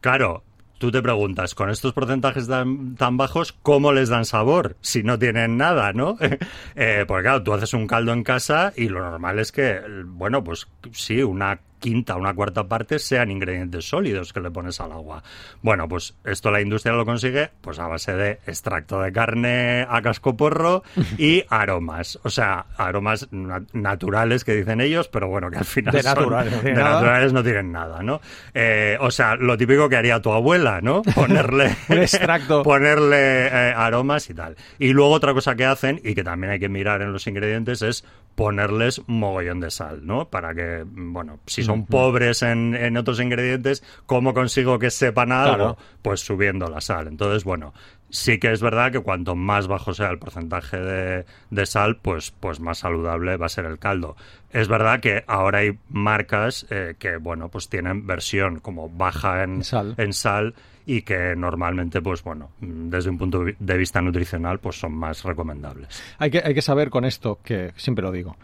Claro, 0.00 0.42
tú 0.78 0.90
te 0.90 1.02
preguntas, 1.02 1.54
con 1.54 1.70
estos 1.70 1.92
porcentajes 1.92 2.48
tan, 2.48 3.16
bajos, 3.16 3.52
¿cómo 3.62 3.92
les 3.92 4.08
dan 4.08 4.24
sabor 4.24 4.76
si 4.80 5.02
no 5.02 5.18
tienen 5.18 5.56
nada, 5.56 5.92
no? 5.92 6.16
Eh, 6.74 7.04
porque 7.08 7.22
claro, 7.22 7.42
tú 7.42 7.54
haces 7.54 7.72
un 7.72 7.86
caldo 7.86 8.12
en 8.12 8.22
casa 8.22 8.72
y 8.76 8.88
lo 8.88 9.00
normal 9.00 9.38
es 9.38 9.50
que, 9.50 9.80
bueno, 10.04 10.44
pues 10.44 10.68
sí, 10.92 11.22
una 11.22 11.58
quinta, 11.78 12.16
una 12.16 12.34
cuarta 12.34 12.64
parte 12.66 12.98
sean 12.98 13.30
ingredientes 13.30 13.88
sólidos 13.88 14.32
que 14.32 14.40
le 14.40 14.50
pones 14.50 14.80
al 14.80 14.92
agua. 14.92 15.22
Bueno, 15.62 15.88
pues 15.88 16.14
esto 16.24 16.50
la 16.50 16.60
industria 16.60 16.94
lo 16.94 17.04
consigue 17.04 17.50
pues 17.60 17.78
a 17.78 17.86
base 17.86 18.14
de 18.14 18.32
extracto 18.46 19.00
de 19.00 19.12
carne 19.12 19.86
a 19.88 20.00
cascoporro 20.02 20.82
y 21.18 21.44
aromas. 21.48 22.18
O 22.24 22.30
sea, 22.30 22.66
aromas 22.76 23.28
na- 23.30 23.62
naturales 23.72 24.44
que 24.44 24.54
dicen 24.54 24.80
ellos, 24.80 25.08
pero 25.08 25.28
bueno, 25.28 25.50
que 25.50 25.58
al 25.58 25.64
final 25.64 25.92
De 25.94 26.02
son- 26.02 26.14
naturales, 26.14 26.52
no 26.52 26.62
de 26.62 26.72
naturales 26.74 27.32
no 27.32 27.42
tienen 27.42 27.72
nada, 27.72 28.02
¿no? 28.02 28.20
Eh, 28.54 28.96
o 29.00 29.10
sea, 29.10 29.36
lo 29.36 29.56
típico 29.56 29.88
que 29.88 29.96
haría 29.96 30.20
tu 30.20 30.32
abuela, 30.32 30.80
¿no? 30.80 31.02
Ponerle 31.14 31.76
extracto. 31.88 32.62
ponerle 32.64 33.46
eh, 33.46 33.74
aromas 33.76 34.28
y 34.30 34.34
tal. 34.34 34.56
Y 34.78 34.92
luego 34.92 35.10
otra 35.12 35.34
cosa 35.34 35.54
que 35.56 35.64
hacen 35.64 36.00
y 36.02 36.14
que 36.14 36.24
también 36.24 36.52
hay 36.52 36.58
que 36.58 36.68
mirar 36.68 37.02
en 37.02 37.12
los 37.12 37.26
ingredientes 37.26 37.82
es 37.82 38.04
ponerles 38.34 39.00
mogollón 39.06 39.60
de 39.60 39.70
sal, 39.70 40.06
¿no? 40.06 40.28
Para 40.28 40.54
que, 40.54 40.84
mm, 40.84 41.12
bueno, 41.12 41.38
si 41.46 41.62
son 41.66 41.86
pobres 41.86 42.42
en, 42.42 42.74
en 42.74 42.96
otros 42.96 43.20
ingredientes, 43.20 43.82
¿cómo 44.06 44.32
consigo 44.34 44.78
que 44.78 44.90
sepan 44.90 45.32
algo? 45.32 45.56
Claro. 45.56 45.78
Pues 46.02 46.20
subiendo 46.20 46.68
la 46.68 46.80
sal. 46.80 47.08
Entonces, 47.08 47.44
bueno, 47.44 47.74
sí 48.10 48.38
que 48.38 48.52
es 48.52 48.62
verdad 48.62 48.92
que 48.92 49.00
cuanto 49.00 49.34
más 49.34 49.66
bajo 49.66 49.92
sea 49.94 50.10
el 50.10 50.18
porcentaje 50.18 50.78
de, 50.78 51.26
de 51.50 51.66
sal, 51.66 51.96
pues, 51.96 52.30
pues 52.30 52.60
más 52.60 52.78
saludable 52.78 53.36
va 53.36 53.46
a 53.46 53.50
ser 53.50 53.64
el 53.66 53.78
caldo. 53.78 54.16
Es 54.50 54.68
verdad 54.68 55.00
que 55.00 55.24
ahora 55.26 55.58
hay 55.58 55.78
marcas 55.90 56.66
eh, 56.70 56.94
que, 56.98 57.16
bueno, 57.16 57.48
pues 57.48 57.68
tienen 57.68 58.06
versión 58.06 58.60
como 58.60 58.88
baja 58.88 59.42
en 59.42 59.62
Sal. 59.64 59.94
en 59.98 60.12
sal 60.12 60.54
y 60.86 61.02
que 61.02 61.34
normalmente, 61.36 62.00
pues 62.00 62.22
bueno, 62.22 62.50
desde 62.60 63.10
un 63.10 63.18
punto 63.18 63.44
de 63.58 63.76
vista 63.76 64.00
nutricional, 64.00 64.60
pues 64.60 64.78
son 64.78 64.94
más 64.94 65.24
recomendables. 65.24 66.00
Hay 66.18 66.30
que, 66.30 66.38
hay 66.38 66.54
que 66.54 66.62
saber 66.62 66.90
con 66.90 67.04
esto, 67.04 67.40
que 67.42 67.72
siempre 67.76 68.04
lo 68.04 68.12
digo. 68.12 68.36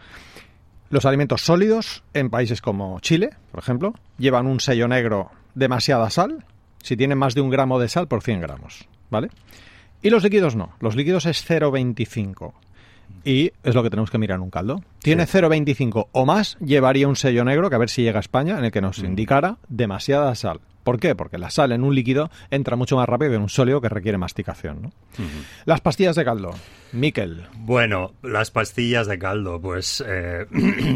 Los 0.92 1.06
alimentos 1.06 1.40
sólidos 1.40 2.04
en 2.12 2.28
países 2.28 2.60
como 2.60 3.00
Chile, 3.00 3.30
por 3.50 3.60
ejemplo, 3.60 3.94
llevan 4.18 4.46
un 4.46 4.60
sello 4.60 4.88
negro 4.88 5.30
demasiada 5.54 6.10
sal, 6.10 6.44
si 6.82 6.98
tienen 6.98 7.16
más 7.16 7.34
de 7.34 7.40
un 7.40 7.48
gramo 7.48 7.80
de 7.80 7.88
sal 7.88 8.08
por 8.08 8.22
100 8.22 8.42
gramos, 8.42 8.86
¿vale? 9.08 9.30
Y 10.02 10.10
los 10.10 10.22
líquidos 10.22 10.54
no, 10.54 10.74
los 10.80 10.94
líquidos 10.94 11.24
es 11.24 11.48
0,25. 11.48 12.52
Y 13.24 13.52
es 13.62 13.74
lo 13.74 13.82
que 13.82 13.88
tenemos 13.88 14.10
que 14.10 14.18
mirar 14.18 14.36
en 14.36 14.42
un 14.42 14.50
caldo. 14.50 14.82
Tiene 14.98 15.24
0,25 15.24 16.08
o 16.12 16.26
más, 16.26 16.58
llevaría 16.60 17.08
un 17.08 17.16
sello 17.16 17.42
negro, 17.42 17.70
que 17.70 17.76
a 17.76 17.78
ver 17.78 17.88
si 17.88 18.02
llega 18.02 18.18
a 18.18 18.20
España, 18.20 18.58
en 18.58 18.66
el 18.66 18.70
que 18.70 18.82
nos 18.82 18.98
indicara 18.98 19.56
demasiada 19.70 20.34
sal. 20.34 20.60
¿Por 20.82 20.98
qué? 20.98 21.14
Porque 21.14 21.38
la 21.38 21.50
sal 21.50 21.72
en 21.72 21.84
un 21.84 21.94
líquido 21.94 22.30
entra 22.50 22.76
mucho 22.76 22.96
más 22.96 23.08
rápido 23.08 23.30
que 23.30 23.36
en 23.36 23.42
un 23.42 23.48
sólido 23.48 23.80
que 23.80 23.88
requiere 23.88 24.18
masticación. 24.18 24.82
¿no? 24.82 24.92
Las 25.64 25.80
pastillas 25.80 26.16
de 26.16 26.24
caldo. 26.24 26.50
Miquel. 26.92 27.46
Bueno, 27.56 28.12
las 28.22 28.50
pastillas 28.50 29.06
de 29.06 29.18
caldo, 29.18 29.60
pues 29.60 30.04
eh, 30.06 30.46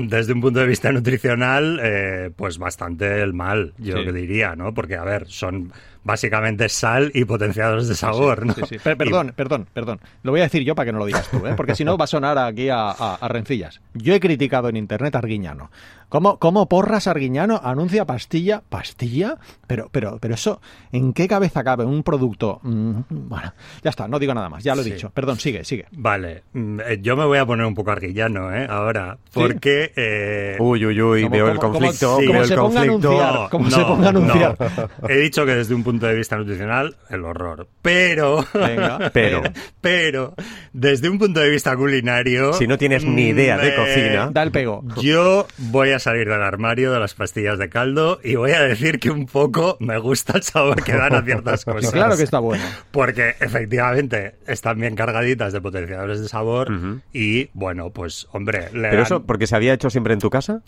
desde 0.09 0.33
un 0.35 0.40
punto 0.42 0.61
de 0.61 0.66
vista 0.66 0.92
nutricional, 0.92 1.81
eh, 1.83 2.31
pues 2.37 2.59
bastante 2.59 3.22
el 3.22 3.33
mal, 3.33 3.72
yo 3.79 3.96
Sí. 3.99 4.12
diría, 4.12 4.55
¿no? 4.57 4.75
Porque, 4.75 4.96
a 4.96 5.05
ver, 5.05 5.27
son 5.29 5.72
básicamente 6.05 6.68
sal 6.68 7.11
y 7.14 7.25
potenciadores 7.25 7.88
de 7.88 7.94
sabor, 7.96 8.46
¿no? 8.46 8.53
Sí, 8.55 8.62
sí. 8.68 8.79
Per- 8.79 8.96
perdón, 8.96 9.33
perdón, 9.35 9.66
perdón. 9.72 10.01
Lo 10.22 10.31
voy 10.33 10.40
a 10.40 10.44
decir 10.44 10.62
yo 10.62 10.75
para 10.75 10.87
que 10.87 10.92
no 10.92 10.99
lo 10.99 11.07
digas 11.07 11.29
tú, 11.31 11.44
¿eh? 11.46 11.55
porque 11.57 11.75
si 11.75 11.85
no 11.85 11.96
va 11.96 12.05
a 12.05 12.09
sonar 12.09 12.38
aquí 12.38 12.68
a, 12.68 12.90
a- 12.90 13.14
a 13.20 13.29
rencillas. 13.29 13.81
Yo 13.94 14.14
he 14.14 14.20
criticado 14.20 14.68
en 14.68 14.77
internet 14.77 15.14
a 15.16 15.18
Arguiñano. 15.18 15.70
¿Cómo, 16.09 16.38
¿Cómo 16.38 16.69
porras 16.69 17.07
Arguiñano 17.09 17.61
anuncia 17.62 18.05
pastilla? 18.05 18.62
¿Pastilla? 18.69 19.37
Pero, 19.66 19.88
pero, 19.90 20.19
pero 20.21 20.35
eso, 20.35 20.61
¿en 20.92 21.12
qué 21.12 21.27
cabeza 21.27 21.64
cabe 21.64 21.85
un 21.85 22.03
producto? 22.05 22.61
Mm, 22.62 23.01
bueno, 23.09 23.53
ya 23.83 23.90
está, 23.90 24.07
no 24.07 24.19
digo 24.21 24.33
nada 24.33 24.49
más, 24.49 24.62
ya 24.62 24.75
lo 24.77 24.83
he 24.83 24.85
Sí. 24.85 24.92
dicho. 24.92 25.11
Perdón, 25.11 25.38
sigue, 25.40 25.64
sigue. 25.64 25.87
Vale, 25.92 26.45
mm, 26.53 26.81
eh, 26.81 26.99
yo 27.03 27.16
me 27.16 27.25
voy 27.25 27.38
a 27.38 27.45
poner 27.47 27.66
un 27.66 27.75
poco 27.75 27.90
arguillano, 27.90 28.55
¿eh? 28.55 28.66
Ahora, 28.71 29.19
porque... 29.33 29.92
eh, 29.97 30.57
Uy, 30.61 30.87
uy, 30.87 31.03
uy, 31.03 31.29
veo 31.29 31.49
el 31.51 31.59
conflicto, 31.59 32.19
sí. 32.19 32.27
veo 32.27 32.29
como 32.29 32.40
el 32.42 32.47
se 32.49 32.57
ponga 32.57 32.83
a 32.83 32.87
conflicto. 32.87 33.11
anunciar. 33.11 33.51
como 33.51 33.71
se 33.71 33.83
ponga 33.85 34.07
a 34.07 34.11
anunciar. 34.11 34.57
no. 35.03 35.09
He 35.09 35.16
dicho 35.19 35.45
que 35.45 35.55
desde 35.57 35.75
un 35.75 35.83
punto 35.83 36.07
de 36.07 36.14
vista 36.14 36.37
nutricional, 36.37 36.97
el 37.11 37.25
horror. 37.25 37.66
Pero... 37.83 38.45
Venga. 38.55 39.11
Pero, 39.12 39.42
Pero, 39.81 40.35
desde 40.73 41.09
un 41.09 41.19
punto 41.19 41.40
de 41.40 41.51
vista 41.51 41.75
culinario... 41.77 42.53
si 42.53 42.66
no 42.69 42.79
tienes 42.79 43.05
ni 43.05 43.29
idea 43.29 43.57
de 43.59 43.75
cocina, 43.75 44.31
Da 44.33 44.42
el 44.45 44.53
pego. 44.53 44.85
Yo 45.01 45.47
voy 45.59 45.90
a 45.90 45.95
salir 45.98 46.28
del 46.28 46.42
armario 46.42 46.92
de 46.92 47.00
las 47.00 47.14
pastillas 47.14 47.59
de 47.59 47.68
caldo 47.68 48.20
y 48.22 48.35
voy 48.37 48.52
a 48.52 48.61
decir 48.62 48.98
que 49.00 49.11
un 49.11 49.26
poco 49.26 49.76
me 49.80 49.98
gusta 49.98 50.35
el 50.37 50.42
sabor 50.42 50.82
que 50.82 50.92
dan 50.92 51.14
a 51.14 51.22
ciertas 51.22 51.64
cosas. 51.64 51.90
claro 51.90 52.16
que 52.16 52.22
está 52.22 52.38
bueno. 52.38 52.64
Porque 52.90 53.35
efectivamente 53.40 54.35
están 54.46 54.78
bien 54.80 54.94
cargaditas 54.94 55.52
de 55.52 55.61
potenciadores 55.61 56.20
de 56.20 56.28
sabor 56.28 56.70
y 57.12 57.50
bueno, 57.54 57.90
pues 57.90 58.26
hombre, 58.32 58.70
le 58.72 58.82
Pero 58.88 58.92
dan- 58.96 59.02
eso, 59.02 59.22
porque 59.24 59.46
se 59.46 59.56
había 59.56 59.72
hecho 59.74 59.90
siempre 59.90 60.12
en 60.14 60.20
tu 60.20 60.30
casa. 60.30 60.62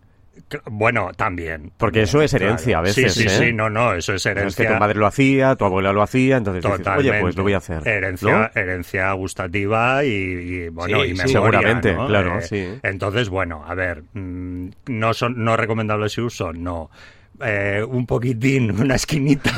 Bueno, 0.66 1.10
también. 1.16 1.72
Porque 1.76 2.02
eso 2.02 2.22
es 2.22 2.32
herencia 2.34 2.78
a 2.78 2.80
veces, 2.82 3.14
Sí, 3.14 3.22
sí, 3.22 3.26
¿eh? 3.28 3.46
sí, 3.48 3.52
no, 3.52 3.68
no, 3.70 3.94
eso 3.94 4.14
es 4.14 4.24
Es 4.26 4.32
que 4.32 4.40
herencia. 4.40 4.72
tu 4.74 4.78
madre 4.80 4.98
lo 4.98 5.06
hacía, 5.06 5.56
tu 5.56 5.64
abuela 5.64 5.92
lo 5.92 6.02
hacía, 6.02 6.36
entonces 6.36 6.62
dices, 6.62 6.78
Totalmente. 6.78 7.10
oye, 7.12 7.20
pues 7.20 7.36
lo 7.36 7.42
voy 7.42 7.52
a 7.54 7.58
hacer. 7.58 7.86
Herencia, 7.86 8.50
¿no? 8.54 8.60
herencia 8.60 9.12
gustativa 9.12 10.04
y, 10.04 10.08
y, 10.10 10.68
bueno, 10.68 10.96
Sí, 11.02 11.10
y 11.10 11.14
memoria, 11.14 11.26
seguramente, 11.32 11.92
¿no? 11.94 12.06
claro, 12.06 12.38
Eh, 12.38 12.42
sí. 12.42 12.66
Entonces, 12.82 13.28
bueno, 13.28 13.64
a 13.66 13.74
ver, 13.74 14.02
mm, 14.14 14.68
no 14.86 15.14
son 15.14 15.42
no 15.44 15.56
recomendables 15.56 16.12
su 16.12 16.24
uso, 16.24 16.52
no. 16.52 16.90
Eh, 17.40 17.84
un 17.88 18.04
poquitín, 18.06 18.70
una 18.80 18.96
esquinita, 18.96 19.50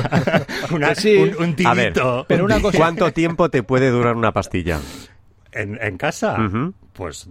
una, 0.71 0.93
sí. 0.93 1.15
un, 1.15 1.29
un 1.59 1.65
A 1.65 1.73
ver, 1.73 1.93
tirito. 1.93 2.25
pero 2.27 2.45
una 2.45 2.59
cosa- 2.61 2.77
¿Cuánto 2.77 3.11
tiempo 3.11 3.49
te 3.49 3.63
puede 3.63 3.89
durar 3.89 4.15
una 4.15 4.31
pastilla? 4.31 4.79
¿En, 5.51 5.77
en 5.81 5.97
casa? 5.97 6.37
Pues 6.93 7.27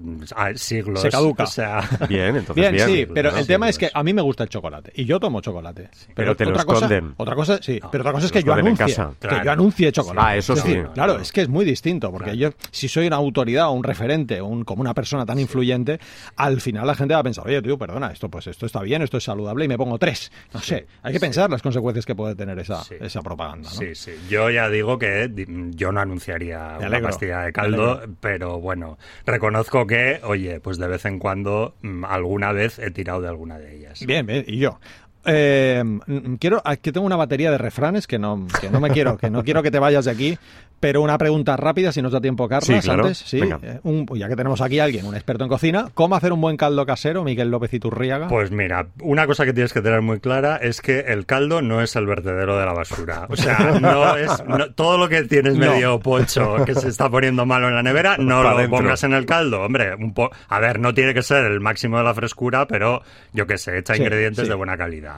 siglos. 0.57 1.01
Se 1.03 1.11
caduca. 1.11 1.44
O 1.51 1.53
sea, 1.53 1.81
Bien, 2.09 2.37
entonces 2.37 2.55
Bien, 2.55 2.73
bien. 2.75 2.87
sí, 2.88 3.07
pero 3.12 3.33
¿no? 3.33 3.38
el 3.38 3.46
tema 3.46 3.66
Sí, 3.66 3.70
es 3.70 3.79
que 3.79 3.90
a 3.92 4.03
mí 4.03 4.12
me 4.14 4.23
gusta 4.23 4.44
el 4.44 4.49
chocolate 4.49 4.92
y 4.94 5.05
yo 5.05 5.18
tomo 5.20 5.40
chocolate. 5.40 5.90
pero 6.14 6.35
te 6.37 6.44
lo 6.44 6.51
otra 6.53 6.64
cosa, 6.64 6.85
esconden. 6.87 7.14
otra 7.16 7.35
cosa, 7.35 7.59
sí, 7.62 7.81
pero 7.90 8.03
otra 8.03 8.12
cosa 8.12 8.27
es 8.27 8.33
que 8.33 8.40
lo 8.40 8.46
yo 8.46 8.53
anuncie, 8.55 8.87
casa. 8.87 9.12
que 9.20 9.29
Claro. 9.29 9.44
yo 9.44 9.53
anuncie 9.53 9.92
chocolate. 9.92 10.27
Ah, 10.29 10.37
eso 10.37 10.53
Es 10.55 10.61
sí. 10.61 10.68
decir, 10.68 10.88
claro, 10.94 11.18
es 11.18 11.33
que 11.33 11.42
es 11.42 11.49
muy 11.49 11.64
distinto 11.64 12.11
porque 12.12 12.37
yo 12.37 12.51
si 12.70 12.88
soy 12.88 13.07
una 13.07 13.16
autoridad 13.16 13.68
o 13.68 13.73
un 13.73 13.85
referente 13.85 14.40
o 14.40 14.46
un, 14.46 14.64
como 14.64 14.81
una 14.81 14.94
persona 14.94 15.27
tan 15.27 15.38
influyente, 15.38 15.99
al 16.37 16.61
final 16.61 16.87
la 16.87 16.94
gente 16.94 17.14
va 17.14 17.20
a 17.20 17.25
pensar, 17.25 17.46
oye, 17.46 17.61
tío, 17.62 17.77
perdona, 17.79 18.09
esto 18.12 18.29
pues 18.31 18.46
esto 18.46 18.66
está 18.66 18.81
bien, 18.83 19.03
esto 19.03 19.16
es 19.18 19.25
saludable 19.25 19.64
y 19.64 19.68
me 19.68 19.77
pongo 19.77 19.99
tres. 19.99 20.31
No 20.55 20.61
sé, 20.61 20.87
hay 21.03 21.12
que 21.12 21.20
pensar 21.20 21.51
las 21.51 21.62
consecuencias 21.62 22.07
que 22.07 22.14
puede 22.14 22.35
tener 22.35 22.59
esa, 22.59 22.83
Sí. 22.85 22.94
esa 23.01 23.20
propaganda. 23.23 23.68
¿no? 23.68 23.77
Sí, 23.77 23.94
sí. 23.94 24.12
Yo 24.29 24.49
ya 24.51 24.68
digo 24.68 24.99
que 24.99 25.31
yo 25.75 25.92
no 25.92 26.01
anunciaría 26.01 26.79
una 26.81 27.01
pastilla 27.01 27.40
de 27.42 27.53
caldo, 27.53 28.01
pero 28.20 28.59
bueno, 28.61 28.99
reconozco 29.27 29.51
que, 29.87 30.20
oye, 30.25 30.61
pues 30.61 30.79
de 30.79 30.87
vez 30.87 31.05
en 31.05 31.18
cuando, 31.18 31.75
mm, 31.83 32.05
alguna 32.05 32.53
vez 32.53 32.79
he 32.79 32.90
tirado 32.90 33.20
de 33.20 33.29
alguna 33.29 33.59
de 33.59 33.77
ellas. 33.77 34.05
Bien, 34.07 34.25
bien, 34.25 34.44
y 34.46 34.59
yo. 34.59 34.79
Eh, 35.27 35.83
mm, 35.85 36.35
quiero 36.37 36.63
que 36.81 36.93
tengo 36.93 37.07
una 37.07 37.17
batería 37.17 37.51
de 37.51 37.59
refranes 37.59 38.07
que 38.07 38.19
no 38.19 38.47
que 38.61 38.71
no 38.71 38.81
me 38.81 38.89
quiero 38.91 39.19
que 39.19 39.29
no 39.29 39.43
quiero 39.45 39.63
que 39.63 39.71
te 39.71 39.79
vayas 39.79 40.07
de 40.07 40.11
aquí 40.11 40.39
pero 40.81 41.03
una 41.03 41.19
pregunta 41.19 41.59
rápida 41.59 41.93
si 41.93 42.01
nos 42.01 42.13
da 42.13 42.23
tiempo 42.23 42.49
Carlos 42.49 42.65
Sí, 42.67 42.81
claro. 42.81 43.03
antes 43.03 43.19
sí. 43.19 43.39
Eh, 43.63 43.81
un- 43.83 44.07
ya 44.17 44.29
que 44.31 44.37
tenemos 44.37 44.63
aquí 44.63 44.79
a 44.81 44.85
alguien 44.85 45.05
un 45.05 45.15
experto 45.15 45.45
en 45.45 45.51
cocina 45.51 45.89
cómo 45.93 46.15
hacer 46.17 46.33
un 46.33 46.41
buen 46.41 46.57
caldo 46.57 46.87
casero 46.87 47.23
Miguel 47.23 47.51
López 47.51 47.75
Iturriaga 47.75 48.29
Pues 48.29 48.51
mira, 48.51 48.87
una 49.03 49.27
cosa 49.27 49.45
que 49.45 49.53
tienes 49.53 49.75
que 49.75 49.83
tener 49.83 50.01
muy 50.01 50.21
clara 50.21 50.57
es 50.57 50.81
que 50.81 51.01
el 51.01 51.27
caldo 51.27 51.61
no 51.61 51.83
es 51.83 51.97
el 51.97 52.07
vertedero 52.07 52.59
de 52.59 52.65
la 52.65 52.73
basura. 52.73 53.27
O 53.29 53.37
sea, 53.37 53.59
no 53.81 54.17
es 54.17 54.31
no- 54.47 54.73
todo 54.73 54.97
lo 54.97 55.09
que 55.11 55.23
tienes 55.25 55.57
No. 55.59 55.71
medio 55.71 56.01
pocho 56.01 56.65
que 56.65 56.75
se 56.75 56.89
está 56.89 57.11
poniendo 57.11 57.45
malo 57.45 57.69
en 57.69 57.75
la 57.75 57.83
nevera, 57.83 58.17
no 58.17 58.43
lo 58.43 58.57
dentro. 58.57 58.79
pongas 58.79 59.05
en 59.05 59.13
el 59.13 59.27
caldo. 59.27 59.61
Hombre, 59.61 59.95
un 59.97 60.15
po 60.15 60.31
a 60.49 60.61
ver, 60.61 60.81
no 60.81 60.95
tiene 60.95 61.13
que 61.13 61.23
ser 61.23 61.45
el 61.45 61.61
máximo 61.61 61.99
de 61.99 62.05
la 62.05 62.15
frescura, 62.15 62.67
pero 62.67 63.03
yo 63.35 63.47
qué 63.47 63.59
sé, 63.59 63.77
echa 63.79 63.93
Sí, 63.95 64.01
ingredientes 64.01 64.45
sí. 64.45 64.49
de 64.49 64.55
buena 64.55 64.79
calidad. 64.79 65.10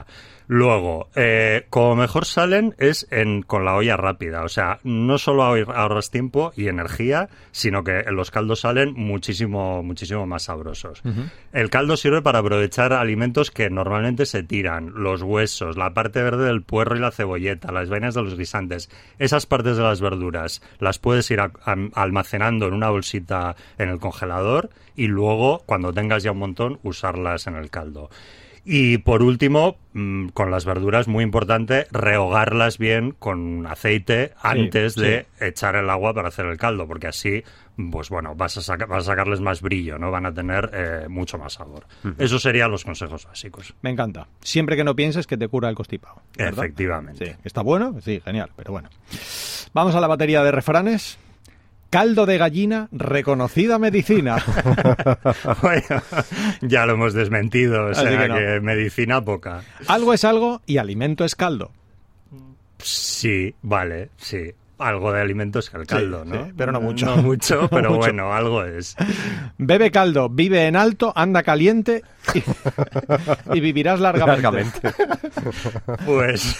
Luego, 0.47 1.07
eh, 1.15 1.65
como 1.69 1.95
mejor 1.95 2.25
salen 2.25 2.75
es 2.77 3.07
en, 3.11 3.43
con 3.43 3.63
la 3.63 3.75
olla 3.75 3.95
rápida. 3.95 4.43
O 4.43 4.49
sea, 4.49 4.79
no 4.83 5.17
solo 5.17 5.43
ahor- 5.43 5.73
ahorras 5.73 6.11
tiempo 6.11 6.51
y 6.57 6.67
energía, 6.67 7.29
sino 7.53 7.85
que 7.85 8.03
los 8.11 8.29
caldos 8.29 8.59
salen 8.59 8.93
muchísimo, 8.93 9.81
muchísimo 9.83 10.25
más 10.27 10.43
sabrosos. 10.43 11.01
El 11.53 11.69
caldo 11.69 11.95
sirve 11.95 12.21
para 12.21 12.39
aprovechar 12.39 12.91
alimentos 12.91 13.51
que 13.51 13.69
normalmente 13.69 14.25
se 14.25 14.43
tiran, 14.43 14.91
los 14.95 15.21
huesos, 15.21 15.77
la 15.77 15.93
parte 15.93 16.21
verde 16.21 16.45
del 16.45 16.61
puerro 16.61 16.97
y 16.97 16.99
la 16.99 17.11
cebolleta, 17.11 17.71
las 17.71 17.89
vainas 17.89 18.13
de 18.13 18.23
los 18.23 18.37
guisantes. 18.37 18.89
Esas 19.19 19.45
partes 19.45 19.77
de 19.77 19.83
las 19.83 20.01
verduras 20.01 20.61
las 20.79 20.99
puedes 20.99 21.31
ir 21.31 21.39
a- 21.39 21.51
almacenando 21.95 22.67
en 22.67 22.73
una 22.73 22.89
bolsita 22.89 23.55
en 23.77 23.87
el 23.89 23.99
congelador 23.99 24.69
y 24.95 25.07
luego, 25.07 25.63
cuando 25.65 25.93
tengas 25.93 26.21
ya 26.21 26.33
un 26.33 26.39
montón, 26.39 26.79
usarlas 26.83 27.47
en 27.47 27.55
el 27.55 27.69
caldo. 27.69 28.09
Y 28.65 28.99
por 28.99 29.23
último, 29.23 29.75
mm, 29.93 30.29
con 30.29 30.49
las 30.49 30.63
verduras, 30.63 31.07
muy 31.09 31.23
importante, 31.23 31.85
rehogarlas 31.91 32.77
bien 32.77 33.11
con 33.11 33.67
aceite 33.67 34.31
antes 34.41 34.93
sí. 34.93 35.01
de 35.01 35.25
echar 35.41 35.75
el 35.75 35.89
agua 35.89 36.13
para 36.13 36.29
hacer 36.29 36.45
el 36.45 36.57
caldo, 36.57 36.87
porque 36.87 37.07
así, 37.07 37.43
pues 37.91 38.07
bueno, 38.09 38.35
vas 38.35 38.55
a, 38.57 38.61
saca- 38.61 38.85
vas 38.85 39.03
a 39.03 39.11
sacarles 39.11 39.41
más 39.41 39.61
brillo, 39.61 39.97
¿no? 39.99 40.11
Van 40.11 40.25
a 40.25 40.33
tener 40.33 40.69
eh, 40.73 41.05
mucho 41.09 41.37
más 41.37 41.53
sabor. 41.53 41.85
Esos 42.17 42.41
serían 42.41 42.71
los 42.71 42.85
consejos 42.85 43.25
básicos. 43.25 43.73
me 43.81 43.89
encanta 43.89 44.27
siempre 44.41 44.77
que 44.77 44.85
no 44.85 44.95
pienses 44.95 45.27
que 45.27 45.35
te 45.35 45.47
cura 45.49 45.67
el 45.69 45.75
constipado 45.75 46.21
¿verdad? 46.37 46.63
Efectivamente. 46.63 47.25
sí 47.25 47.31
está 47.43 47.61
bueno 47.61 47.95
sí 48.01 48.21
genial 48.23 48.49
pero 48.55 48.71
bueno 48.71 48.89
vamos 49.73 49.95
a 49.95 49.99
la 50.01 50.07
batería 50.07 50.43
de 50.43 50.51
refranes 50.51 51.17
caldo 51.93 52.25
de 52.25 52.37
gallina 52.37 52.87
reconocida 52.91 53.77
medicina 53.79 54.37
Bueno, 55.61 56.01
ya 56.61 56.85
lo 56.85 56.93
hemos 56.93 57.13
desmentido, 57.13 57.85
o 57.85 57.93
sea 57.93 58.09
que 58.17 58.27
no. 58.27 58.35
que 58.35 58.59
medicina 58.61 59.23
poca. 59.23 59.61
algo 59.87 60.13
es 60.13 60.23
algo 60.25 60.61
y 60.65 60.77
alimento 60.77 61.23
es 61.23 61.35
caldo 61.35 61.71
Sí, 62.79 63.53
vale, 63.61 64.09
sí. 64.17 64.51
Algo 64.83 65.11
de 65.11 65.21
alimentos 65.21 65.69
que 65.69 65.77
el 65.77 65.87
caldo, 65.87 66.23
Sí, 66.23 66.29
¿no? 66.31 66.45
sí, 66.45 66.51
pero 66.57 66.71
no 66.71 66.81
mucho. 66.81 67.05
No 67.05 67.17
mucho, 67.17 67.61
No 67.63 67.69
pero 67.69 67.89
mucho. 67.89 67.99
bueno, 67.99 68.33
algo 68.33 68.63
es. 68.63 68.95
Bebe 69.57 69.91
caldo, 69.91 70.29
vive 70.29 70.67
en 70.67 70.75
alto, 70.75 71.11
anda 71.15 71.43
caliente 71.43 72.01
y, 72.33 73.57
y 73.57 73.59
vivirás 73.59 73.99
largamente. 73.99 74.41
Largamente. 74.41 74.79
Pues 76.05 76.57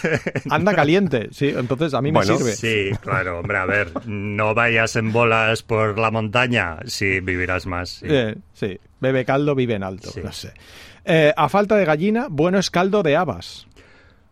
Anda 0.50 0.74
caliente, 0.74 1.28
sí, 1.32 1.48
entonces 1.56 1.94
a 1.94 2.00
mí 2.02 2.10
Bueno, 2.10 2.32
me 2.34 2.38
sirve. 2.38 2.52
Sí, 2.52 2.96
claro, 3.00 3.38
hombre, 3.40 3.58
a 3.58 3.64
ver, 3.66 3.90
no 4.06 4.54
vayas 4.54 4.96
en 4.96 5.12
bolas 5.12 5.62
por 5.62 5.98
la 5.98 6.10
montaña, 6.10 6.76
sí, 6.86 7.20
vivirás 7.20 7.66
más. 7.66 7.88
sí. 7.90 8.06
Eh, 8.08 8.34
sí, 8.52 8.78
bebe 9.00 9.24
caldo, 9.24 9.54
vive 9.54 9.74
en 9.74 9.82
alto, 9.82 10.10
Sí. 10.10 10.20
no 10.22 10.32
sé. 10.32 10.52
Eh, 11.04 11.32
a 11.36 11.48
falta 11.48 11.76
de 11.76 11.84
gallina, 11.84 12.26
bueno 12.30 12.58
es 12.58 12.70
caldo 12.70 13.02
de 13.02 13.16
habas. 13.16 13.66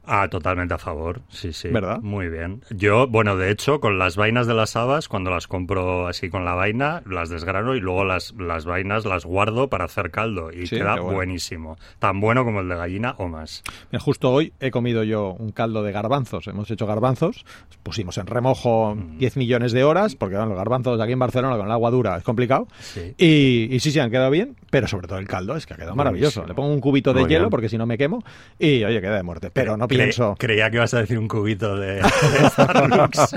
Ah, 0.05 0.27
totalmente 0.29 0.75
a 0.75 0.79
favor, 0.79 1.21
sí, 1.29 1.53
sí. 1.53 1.69
¿Verdad? 1.69 2.01
Muy 2.03 2.29
bien. 2.29 2.63
Yo, 2.71 3.07
bueno, 3.07 3.37
de 3.37 3.51
hecho, 3.51 3.81
con 3.81 3.99
las 3.99 4.17
vainas 4.17 4.47
de 4.47 4.55
las 4.55 4.75
habas, 4.75 5.07
cuando 5.09 5.31
las 5.31 5.47
compro 5.47 6.09
así 6.09 6.29
con 6.29 6.45
la 6.45 6.55
vaina, 6.55 7.03
las 7.07 7.29
desgrano 7.31 7.77
y 7.77 7.81
luego 7.81 8.05
las, 8.05 8.35
las 8.39 8.65
vainas 8.65 9.05
las 9.05 9.25
guardo 9.25 9.69
para 9.69 9.85
hacer 9.85 10.11
caldo 10.11 10.51
y 10.53 10.67
Sí, 10.67 10.77
queda 10.77 10.97
bueno. 10.97 11.13
buenísimo. 11.17 11.77
Tan 12.01 12.21
bueno 12.21 12.45
como 12.45 12.61
el 12.61 12.69
de 12.69 12.75
gallina 12.77 13.15
o 13.19 13.29
más. 13.29 13.63
Mira, 13.93 14.01
justo 14.03 14.31
hoy 14.33 14.53
he 14.61 14.71
comido 14.73 15.05
yo 15.05 15.37
un 15.39 15.53
caldo 15.53 15.83
de 15.83 15.93
garbanzos. 15.93 16.47
Hemos 16.49 16.71
hecho 16.71 16.87
garbanzos, 16.87 17.45
pusimos 17.83 18.19
en 18.19 18.27
remojo 18.27 18.95
Mm. 18.97 19.19
10 19.19 19.37
millones 19.37 19.73
de 19.73 19.85
horas, 19.85 20.17
porque 20.17 20.35
bueno, 20.35 20.51
los 20.51 20.59
garbanzos 20.59 21.01
aquí 21.01 21.13
en 21.13 21.19
Barcelona 21.19 21.57
con 21.57 21.67
el 21.67 21.73
agua 21.73 21.91
dura 21.91 22.17
es 22.17 22.25
complicado. 22.25 22.67
Sí. 22.81 23.15
Y, 23.19 23.69
y 23.75 23.81
sí, 23.81 23.91
sí, 23.93 24.01
han 24.01 24.11
quedado 24.11 24.31
bien, 24.31 24.57
pero 24.71 24.89
sobre 24.89 25.07
todo 25.07 25.19
el 25.19 25.29
caldo 25.29 25.55
es 25.57 25.65
que 25.67 25.75
ha 25.75 25.77
quedado 25.77 25.95
maravilloso. 25.95 26.45
Le 26.47 26.55
pongo 26.55 26.73
un 26.73 26.81
cubito 26.81 27.13
de 27.15 27.21
Muy 27.21 27.29
hielo 27.31 27.43
bien. 27.45 27.51
porque 27.51 27.69
si 27.69 27.79
no 27.79 27.87
me 27.87 27.97
quemo 27.97 28.23
y 28.59 28.83
oye, 28.85 29.01
queda 29.01 29.17
de 29.17 29.23
muerte. 29.23 29.51
Pero 29.53 29.77
no 29.77 29.87
Cre- 29.97 30.37
creía 30.39 30.71
que 30.71 30.77
ibas 30.77 30.95
a 30.95 30.99
decir 31.01 31.19
un 31.19 31.29
cubito 31.29 31.77
de, 31.77 31.97
de 31.97 32.51
Starbucks. 32.51 33.37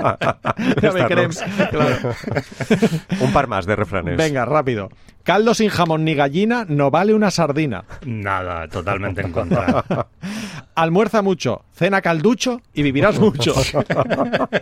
Claro. 1.70 2.14
Un 3.20 3.32
par 3.32 3.46
más 3.46 3.66
de 3.66 3.76
refranes. 3.76 4.16
Venga, 4.16 4.44
rápido. 4.44 4.90
Caldo 5.22 5.54
sin 5.54 5.68
jamón 5.70 6.04
ni 6.04 6.14
gallina 6.14 6.64
no 6.68 6.90
vale 6.90 7.12
una 7.12 7.30
sardina. 7.30 7.84
Nada, 8.04 8.68
totalmente 8.68 9.22
en 9.22 9.32
contra. 9.32 9.84
Almuerza 10.76 11.22
mucho, 11.22 11.64
cena 11.72 12.00
calducho 12.00 12.60
y 12.74 12.82
vivirás 12.82 13.18
mucho. 13.18 13.54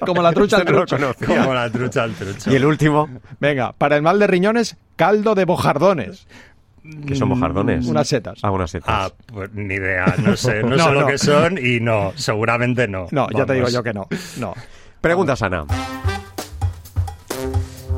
Como 0.00 0.22
la 0.22 0.32
trucha 0.32 0.56
al 0.56 0.62
Este 0.62 0.72
no 0.72 0.78
trucho. 0.86 0.96
conocía. 0.96 1.26
Como 1.42 1.54
la 1.54 1.70
trucha 1.70 2.02
al 2.04 2.14
trucho. 2.14 2.50
Y 2.50 2.54
el 2.56 2.64
último, 2.64 3.08
Venga, 3.40 3.72
para 3.72 3.96
el 3.96 4.02
mal 4.02 4.18
de 4.18 4.26
riñones, 4.26 4.76
caldo 4.96 5.34
de 5.34 5.44
bojardones. 5.44 6.26
Que 7.06 7.14
son 7.14 7.28
mojardones. 7.28 7.86
Unas 7.86 8.06
setas. 8.08 8.38
Ah, 8.42 8.50
unas 8.50 8.70
setas. 8.70 8.88
Ah, 8.88 9.10
pues 9.26 9.50
ni 9.54 9.74
idea, 9.74 10.14
no 10.22 10.36
sé, 10.36 10.62
no, 10.62 10.76
No, 10.76 10.84
sé 10.84 10.92
lo 10.92 11.06
que 11.06 11.18
son 11.18 11.58
y 11.58 11.80
no, 11.80 12.12
seguramente 12.16 12.86
no. 12.88 13.06
No, 13.10 13.26
ya 13.30 13.46
te 13.46 13.54
digo 13.54 13.64
Vamos. 13.66 13.72
yo 13.72 13.82
que 13.82 13.92
no. 13.94 14.06
No. 14.38 14.54
Pregunta 15.00 15.36
sana. 15.36 15.64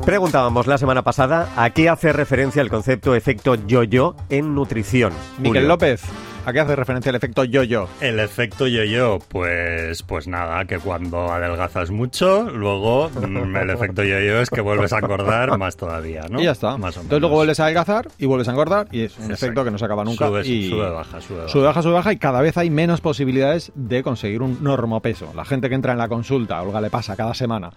Preguntábamos 0.07 0.67
la 0.67 0.77
semana 0.77 1.03
pasada 1.03 1.49
a 1.57 1.69
qué 1.71 1.89
hace 1.89 2.13
referencia 2.13 2.61
el 2.61 2.69
concepto 2.69 3.13
efecto 3.13 3.55
yo-yo 3.55 4.15
en 4.29 4.55
nutrición. 4.55 5.11
Miguel 5.37 5.63
Julio. 5.63 5.67
López, 5.67 6.01
¿a 6.45 6.53
qué 6.53 6.61
hace 6.61 6.77
referencia 6.77 7.09
el 7.09 7.17
efecto 7.17 7.43
yo-yo? 7.43 7.89
El 7.99 8.21
efecto 8.21 8.67
yo-yo, 8.67 9.19
pues, 9.27 10.03
pues 10.03 10.29
nada, 10.29 10.63
que 10.63 10.79
cuando 10.79 11.29
adelgazas 11.29 11.91
mucho, 11.91 12.43
luego 12.43 13.09
mm, 13.09 13.53
el 13.57 13.69
efecto 13.69 14.01
yo-yo 14.01 14.39
es 14.39 14.49
que 14.49 14.61
vuelves 14.61 14.93
a 14.93 14.99
engordar 14.99 15.57
más 15.57 15.75
todavía, 15.75 16.23
¿no? 16.29 16.39
Y 16.39 16.45
ya 16.45 16.51
está. 16.51 16.77
Más 16.77 16.95
o 16.95 17.01
Entonces 17.01 17.19
luego 17.19 17.35
vuelves 17.35 17.59
a 17.59 17.65
adelgazar 17.65 18.07
y 18.17 18.27
vuelves 18.27 18.47
a 18.47 18.51
engordar 18.51 18.87
y 18.93 19.01
es 19.01 19.17
un 19.17 19.25
Exacto. 19.25 19.45
efecto 19.45 19.63
que 19.65 19.71
no 19.71 19.77
se 19.77 19.83
acaba 19.83 20.05
nunca. 20.05 20.27
Sube, 20.27 20.47
y 20.47 20.69
sube, 20.69 20.89
baja, 20.89 21.19
sube, 21.19 21.37
baja. 21.39 21.49
Sube, 21.49 21.63
baja, 21.63 21.81
sube, 21.81 21.91
baja 21.91 22.13
y 22.13 22.17
cada 22.17 22.39
vez 22.39 22.57
hay 22.57 22.69
menos 22.69 23.01
posibilidades 23.01 23.73
de 23.75 24.03
conseguir 24.03 24.41
un 24.41 24.63
normopeso. 24.63 25.33
La 25.35 25.43
gente 25.43 25.67
que 25.67 25.75
entra 25.75 25.91
en 25.91 25.97
la 25.97 26.07
consulta, 26.07 26.61
Olga 26.61 26.79
le 26.79 26.89
pasa 26.89 27.17
cada 27.17 27.33
semana, 27.33 27.71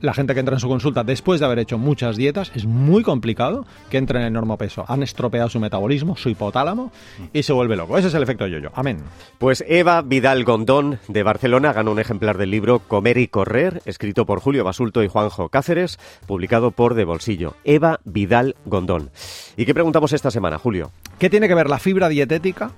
la 0.00 0.14
gente 0.14 0.34
que 0.34 0.40
entra 0.40 0.54
en 0.54 0.60
su 0.60 0.68
consulta 0.68 1.04
después 1.04 1.40
de 1.40 1.46
haber 1.46 1.58
hecho 1.58 1.78
muchas 1.78 2.16
dietas, 2.16 2.52
es 2.54 2.66
muy 2.66 3.02
complicado 3.02 3.66
que 3.90 3.98
entre 3.98 4.20
en 4.20 4.26
enorme 4.26 4.56
peso. 4.56 4.84
Han 4.88 5.02
estropeado 5.02 5.48
su 5.48 5.60
metabolismo, 5.60 6.16
su 6.16 6.28
hipotálamo 6.28 6.92
y 7.32 7.42
se 7.42 7.52
vuelve 7.52 7.76
loco. 7.76 7.98
Ese 7.98 8.08
es 8.08 8.14
el 8.14 8.22
efecto 8.22 8.46
yo-yo. 8.46 8.70
Amén. 8.74 8.98
Pues 9.38 9.64
Eva 9.66 10.02
Vidal 10.02 10.44
Gondón 10.44 10.98
de 11.08 11.22
Barcelona 11.22 11.72
ganó 11.72 11.92
un 11.92 11.98
ejemplar 11.98 12.38
del 12.38 12.50
libro 12.50 12.80
Comer 12.80 13.18
y 13.18 13.28
Correr, 13.28 13.82
escrito 13.84 14.26
por 14.26 14.40
Julio 14.40 14.64
Basulto 14.64 15.02
y 15.02 15.08
Juanjo 15.08 15.48
Cáceres, 15.48 15.98
publicado 16.26 16.70
por 16.70 16.94
De 16.94 17.04
Bolsillo. 17.04 17.54
Eva 17.64 18.00
Vidal 18.04 18.56
Gondón. 18.64 19.10
¿Y 19.56 19.66
qué 19.66 19.74
preguntamos 19.74 20.12
esta 20.12 20.30
semana, 20.30 20.58
Julio? 20.58 20.90
¿Qué 21.18 21.30
tiene 21.30 21.48
que 21.48 21.54
ver 21.54 21.68
la 21.68 21.78
fibra 21.78 22.08
dietética? 22.08 22.70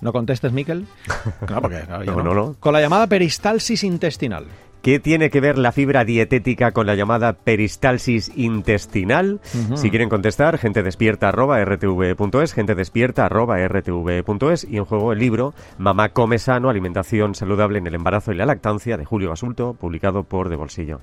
No 0.00 0.12
contestes, 0.12 0.52
Miquel. 0.52 0.86
No, 1.48 1.60
porque, 1.60 1.82
no, 2.06 2.22
no. 2.34 2.54
Con 2.60 2.72
la 2.72 2.80
llamada 2.80 3.06
peristalsis 3.06 3.84
intestinal. 3.84 4.46
¿Qué 4.82 4.98
tiene 4.98 5.28
que 5.28 5.40
ver 5.40 5.58
la 5.58 5.72
fibra 5.72 6.04
dietética 6.04 6.72
con 6.72 6.86
la 6.86 6.94
llamada 6.94 7.34
peristalsis 7.34 8.32
intestinal? 8.34 9.40
Si 9.74 9.90
quieren 9.90 10.08
contestar, 10.08 10.56
gente 10.56 10.82
despierta 10.82 11.28
arroba 11.28 11.62
rtv.es, 11.62 12.54
gente 12.54 12.74
despierta 12.74 13.26
arroba 13.26 13.58
rtv.es 13.58 14.64
y 14.64 14.78
en 14.78 14.84
juego 14.86 15.12
el 15.12 15.18
libro 15.18 15.52
Mamá 15.76 16.10
come 16.10 16.38
sano, 16.38 16.70
alimentación 16.70 17.34
saludable 17.34 17.78
en 17.78 17.86
el 17.86 17.94
embarazo 17.94 18.32
y 18.32 18.36
la 18.36 18.46
lactancia 18.46 18.96
de 18.96 19.04
Julio 19.04 19.28
Basulto, 19.28 19.74
publicado 19.74 20.24
por 20.24 20.48
De 20.48 20.56
Bolsillo. 20.56 21.00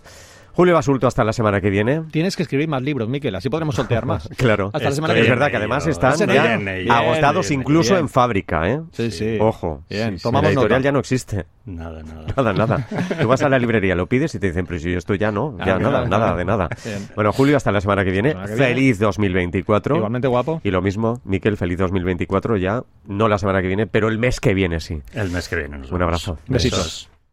Julio 0.58 0.74
Basulto, 0.74 1.06
hasta 1.06 1.24
la 1.24 1.34
semana 1.34 1.62
que 1.62 1.70
viene. 1.70 2.02
Tienes 2.10 2.36
que 2.36 2.42
escribir 2.42 2.68
más 2.68 2.82
libros, 2.82 3.08
Miquel, 3.08 3.36
así 3.36 3.48
podremos 3.48 3.76
sortear 3.76 4.08
más. 4.08 4.28
Claro. 4.38 4.72
Hasta 4.74 4.90
la 4.90 4.96
semana 4.96 5.14
Estoy 5.14 5.14
que 5.14 5.20
Es 5.20 5.20
en 5.20 5.22
viene. 5.22 5.36
verdad 5.36 5.52
que 5.52 5.58
además 5.58 5.86
estoy 5.86 6.10
están 6.14 6.30
ya. 6.34 6.58
Bien, 6.58 6.92
agotados 6.92 7.48
bien, 7.50 7.60
incluso 7.62 7.94
bien. 7.94 8.06
en 8.06 8.10
fábrica, 8.10 8.68
¿eh? 8.68 8.82
Sí, 8.92 9.12
sí. 9.12 9.38
Ojo. 9.40 9.84
Bien, 9.88 10.14
Sí, 10.14 10.18
sí, 10.18 10.24
tomamos 10.24 10.44
la 10.46 10.50
editorial 10.50 10.80
nota. 10.80 10.84
ya 10.88 10.92
no 10.92 11.00
existe. 11.00 11.46
Nada, 11.66 12.02
nada. 12.02 12.26
Nada, 12.36 12.54
nada. 12.54 12.88
Tú 13.22 13.28
vas 13.28 13.44
a 13.44 13.50
la 13.50 13.60
librería, 13.60 13.94
lo 13.94 14.08
pides 14.08 14.34
y 14.34 14.40
te 14.40 14.48
dicen, 14.48 14.66
pero 14.66 14.80
si 14.80 14.94
esto 14.94 15.14
ya 15.14 15.32
no, 15.32 15.56
ya 15.60 15.76
Ah, 15.76 15.80
nada, 15.80 15.80
claro, 15.80 16.08
nada 16.08 16.26
claro. 16.26 16.38
de 16.38 16.46
nada. 16.46 16.70
Bueno, 17.16 17.32
Julio, 17.34 17.56
hasta 17.56 17.72
la 17.72 17.80
semana 17.82 18.04
que 18.04 18.10
viene. 18.10 18.30
Semana 18.32 18.48
que. 18.48 18.56
Feliz 18.56 18.98
2024. 18.98 19.96
Igualmente 19.98 20.28
guapo. 20.28 20.62
Y 20.64 20.72
lo 20.72 20.82
mismo, 20.82 21.22
Miquel, 21.24 21.56
feliz 21.58 21.78
2024 21.78 22.58
ya, 22.58 22.82
no 23.06 23.28
la 23.28 23.38
semana 23.38 23.62
que 23.62 23.68
viene, 23.68 23.86
pero 23.86 24.08
el 24.08 24.18
mes 24.18 24.40
que 24.40 24.56
viene 24.56 24.80
sí. 24.80 25.04
El 25.14 25.30
mes 25.30 25.48
que 25.50 25.56
viene. 25.58 25.78
nos 25.78 25.92
Un 25.92 26.02
abrazo. 26.02 26.40
Besitos. 26.48 27.12